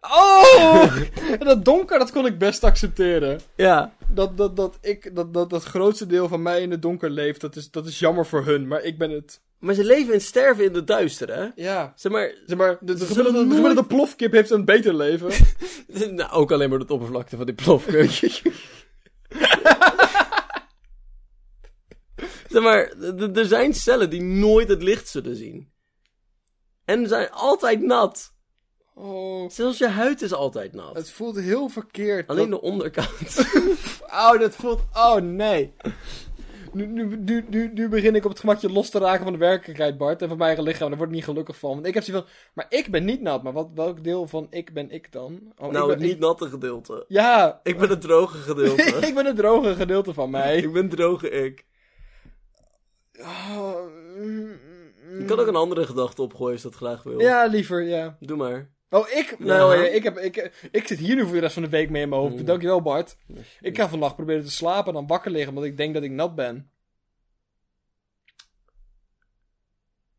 [0.00, 0.96] Oh!
[1.40, 3.40] En dat donker, dat kon ik best accepteren.
[3.56, 3.94] Ja.
[4.08, 7.40] Dat, dat, dat, ik, dat, dat, dat grootste deel van mij in het donker leeft,
[7.40, 8.68] dat is, dat is jammer voor hun.
[8.68, 9.40] Maar ik ben het.
[9.60, 11.48] Maar ze leven en sterven in het duister, hè?
[11.54, 11.92] Ja.
[11.96, 15.30] Zeg maar, Zeg maar, de, de, gemiddelde, de gemiddelde plofkip heeft een beter leven.
[16.16, 18.28] nou, ook alleen maar het oppervlakte van die plofkeukje.
[22.48, 22.92] zeg maar,
[23.34, 25.70] er zijn cellen die nooit het licht zullen zien.
[26.84, 28.32] En zijn altijd nat.
[28.94, 30.94] Oh, Zelfs je huid is altijd nat.
[30.94, 32.26] het voelt heel verkeerd.
[32.28, 33.36] Alleen dat- de onderkant.
[34.12, 34.80] Oh, dat voelt...
[34.92, 35.74] Oh, nee.
[36.72, 39.38] Nu, nu, nu, nu, nu begin ik op het gemakje los te raken van de
[39.38, 40.22] werkelijkheid, Bart.
[40.22, 40.88] En van mijn eigen lichaam.
[40.88, 41.70] Daar word ik niet gelukkig van.
[41.70, 42.34] Want ik heb zoiets van...
[42.54, 43.42] Maar ik ben niet nat.
[43.42, 45.52] Maar wat, welk deel van ik ben ik dan?
[45.58, 47.04] Oh, nou, ik het niet natte gedeelte.
[47.08, 47.60] Ja.
[47.62, 48.82] Ik ben het droge gedeelte.
[49.08, 50.56] ik ben het droge gedeelte van mij.
[50.56, 51.66] ik ben droge ik.
[53.20, 53.76] Oh,
[54.18, 54.58] mm,
[55.18, 57.20] Ik kan ook een andere gedachte opgooien als je dat graag wil.
[57.20, 58.16] Ja, liever, ja.
[58.20, 58.70] Doe maar.
[58.90, 59.38] Oh, ik?
[59.38, 61.90] Nou, ja, ik, heb, ik, ik zit hier nu voor de rest van de week
[61.90, 62.46] mee in mijn hoofd.
[62.46, 63.16] Dankjewel, Bart.
[63.60, 66.10] Ik ga vannacht proberen te slapen en dan wakker liggen, omdat ik denk dat ik
[66.10, 66.70] nat ben.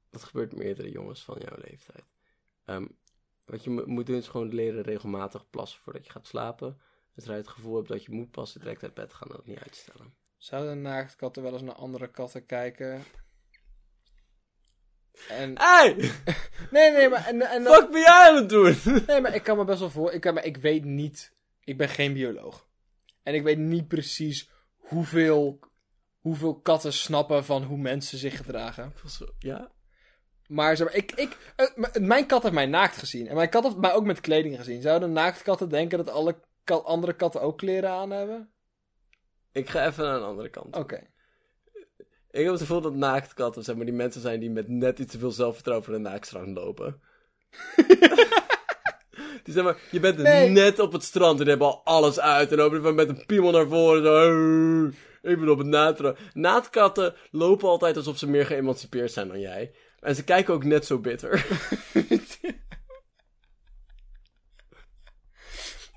[0.09, 2.03] Dat gebeurt meerdere jongens van jouw leeftijd.
[2.65, 2.85] Ehm,
[3.45, 6.81] wat je mo- moet doen is gewoon leren regelmatig plassen voordat je gaat slapen.
[7.15, 9.45] Zodra je het gevoel hebt dat je moet passen, direct uit bed gaan en dat
[9.45, 10.13] niet uitstellen.
[10.37, 13.03] Zouden naaktkatten wel eens naar andere katten kijken?
[15.29, 15.59] En...
[15.59, 15.95] Hey!
[16.71, 17.25] Nee, nee, maar...
[17.27, 18.75] En, en, Fuck ben jij aan het doen?
[19.07, 20.11] Nee, maar ik kan me best wel voor...
[20.11, 21.33] Ik, kan, maar ik weet niet...
[21.63, 22.67] Ik ben geen bioloog.
[23.23, 25.59] En ik weet niet precies hoeveel...
[26.19, 28.93] Hoeveel katten snappen van hoe mensen zich gedragen.
[29.39, 29.71] ja?
[30.47, 33.27] Maar, zeg maar ik, ik, eh, mijn kat heeft mij naakt gezien.
[33.27, 34.81] En mijn kat heeft mij ook met kleding gezien.
[34.81, 36.35] Zouden naaktkatten denken dat alle
[36.65, 38.51] andere katten ook kleren aan hebben?
[39.51, 40.75] Ik ga even naar een andere kant.
[40.75, 41.07] Oké.
[42.31, 45.11] Ik heb het gevoel dat naaktkatten, zeg maar, die mensen zijn die met net iets
[45.11, 47.01] te veel zelfvertrouwen voor de naaktstrand lopen.
[49.43, 50.49] die zeg maar, je bent Nee.
[50.49, 53.67] net op het strand en hebben al alles uit en lopen met een piemel naar
[53.67, 54.03] voren.
[54.03, 54.11] Zo,
[55.21, 56.17] "Hey, ik ben op het naaktstrand.
[56.33, 59.71] Naaktkatten lopen altijd alsof ze meer geëmancipeerd zijn dan jij.
[59.99, 61.45] En ze kijken ook net zo bitter.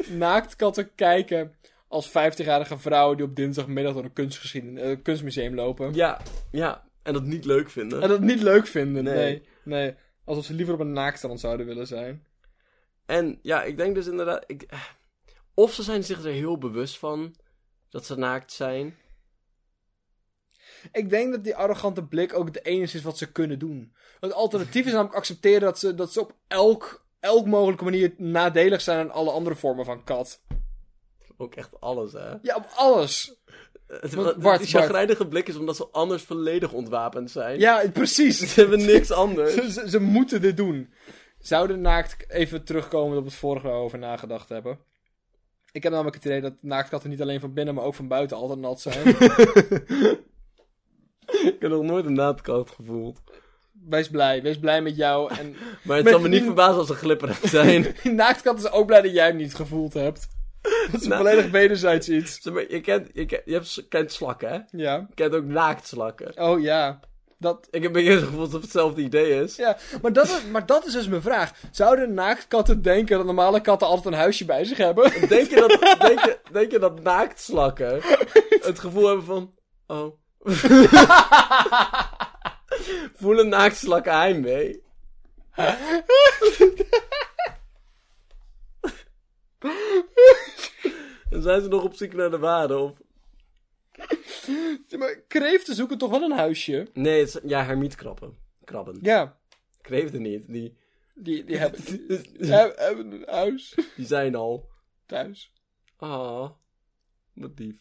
[0.09, 1.57] Naaktkatten kijken
[1.95, 5.95] als 50-jarige vrouwen die op dinsdagmiddag door een kunstgeschiedenis, eh, kunstmuseum lopen.
[5.95, 6.21] ja,
[6.51, 6.85] ja.
[7.03, 8.03] En dat niet leuk vinden.
[8.03, 9.05] En dat niet leuk vinden.
[9.05, 9.15] Nee.
[9.15, 9.43] Nee.
[9.65, 9.95] nee.
[10.25, 12.27] Alsof ze liever op een naaktstrand zouden willen zijn.
[13.07, 14.45] En ja, ik denk dus inderdaad.
[14.47, 14.81] Ik, eh,
[15.55, 17.35] of ze zijn zich er heel bewust van
[17.91, 18.97] dat ze naakt zijn.
[20.93, 23.95] Ik denk dat die arrogante blik ook het enige is wat ze kunnen doen.
[24.21, 28.81] Het alternatief is namelijk accepteren dat ze, dat ze op elk, elk mogelijke manier nadelig
[28.81, 30.44] zijn aan alle andere vormen van kat.
[31.37, 32.29] Ook echt alles, hè?
[32.43, 33.35] Ja, op alles.
[33.87, 34.59] Het, Bart, Bart.
[34.59, 37.59] die chagrijnige blik is omdat ze anders volledig ontwapend zijn.
[37.59, 38.39] Ja, precies.
[38.55, 39.55] Ze hebben niks anders.
[39.55, 40.93] Ze, ze, ze moeten dit doen.
[41.39, 44.79] Zouden naakt even terugkomen op het vorige waar we over nagedacht hebben.
[45.73, 48.37] Ik heb namelijk het idee dat naaktkatten niet alleen van binnen, maar ook van buiten
[48.37, 49.07] altijd nat zijn.
[51.27, 53.21] ik heb nog nooit een naadkoud gevoeld.
[53.89, 55.35] wees blij, wees blij met jou.
[55.35, 57.95] En Maar het Met- zal me niet verbazen als ze glipperig zijn.
[58.03, 60.29] naaktkat is ook blij dat jij hem niet gevoeld hebt.
[60.93, 61.23] Dat is Nou.
[61.23, 62.39] volledig wederzijds iets.
[62.43, 64.59] zeg maar, je, kent, je, kent, je hebt, kent slakken, hè?
[64.83, 65.07] Ja.
[65.09, 66.33] Je kent ook naaktslakken.
[66.43, 67.01] Oh ja.
[67.39, 69.57] Dat, Ik heb een beetje het gevoel dat het hetzelfde idee is.
[69.57, 69.77] ja.
[70.03, 71.53] Maar, dat is, maar dat is dus mijn vraag.
[71.71, 75.13] Zouden naaktkatten denken dat normale katten altijd een huisje bij zich hebben?
[75.29, 78.01] Denk je dat, denk je, denk je dat naaktslakken
[78.61, 79.55] het gevoel hebben van...
[79.87, 80.17] Oh.
[83.21, 84.83] Voelen naaktslakken heimwee?
[91.31, 92.77] En zijn ze nog op zoek naar de waarde?
[92.79, 92.93] Of...
[94.99, 96.89] maar kreeften zoeken toch wel een huisje?
[96.93, 98.37] Nee, het ja, hermietkrabben.
[98.65, 98.99] Krabben.
[99.03, 99.39] Ja.
[99.81, 100.53] Kreeften niet.
[100.53, 100.77] Die,
[101.15, 101.81] Die, die hebben,
[102.39, 104.69] hebben, hebben een huis Die zijn al.
[105.07, 105.53] thuis.
[105.97, 106.51] Ah,
[107.35, 107.75] wat lief.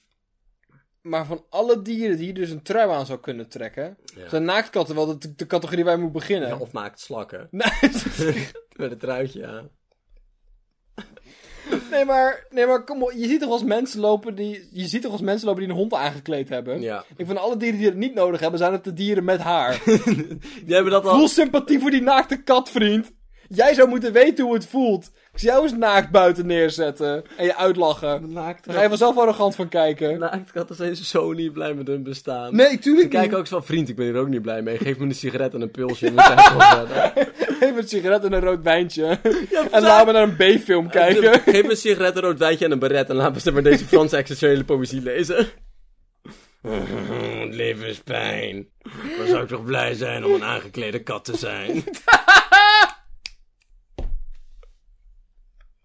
[1.01, 4.29] Maar van alle dieren die je dus een trui aan zou kunnen trekken, Ja.
[4.29, 6.49] zijn naaktkatten wel de, de categorie waar je moet beginnen.
[6.49, 7.47] Ja, of maakt slakken.
[7.51, 7.67] Nee,
[8.77, 9.69] Met een truitje, ja.
[11.91, 13.11] Nee, maar, nee, maar kom op.
[13.15, 15.77] Je ziet toch als mensen lopen die, je ziet toch als mensen lopen die een
[15.77, 16.81] hond aangekleed hebben?
[16.81, 17.05] Ja.
[17.17, 19.81] Ik vind alle dieren die het niet nodig hebben, zijn het de dieren met haar.
[20.65, 21.17] Die hebben dat al...
[21.17, 23.11] Voel sympathie voor die naakte kat, vriend.
[23.47, 25.11] Jij zou moeten weten hoe het voelt.
[25.33, 28.33] Ik zie jou eens naakt buiten neerzetten en je uitlachen.
[28.33, 30.19] Naakt, Daar ga je vanzelf arrogant van kijken.
[30.19, 32.55] Naaktkatten zijn zo niet blij met hun bestaan.
[32.55, 33.39] Nee, Ze tuurlijk kijken niet.
[33.39, 34.77] ook zo van, vriend, ik ben hier ook niet blij mee.
[34.77, 37.27] Geef me een sigaret en een pilsje en we zijn gewoon verder.
[37.59, 39.19] Even een sigaret en een rood wijntje.
[39.71, 41.39] en laten we naar een B-film kijken.
[41.53, 43.85] Geef me een sigaret, een rood wijntje en een beret en laten we maar deze
[43.85, 45.47] Franse existentiële poëzie lezen.
[47.43, 48.67] Het leven is pijn.
[49.17, 51.83] Maar zou ik toch blij zijn om een aangeklede kat te zijn?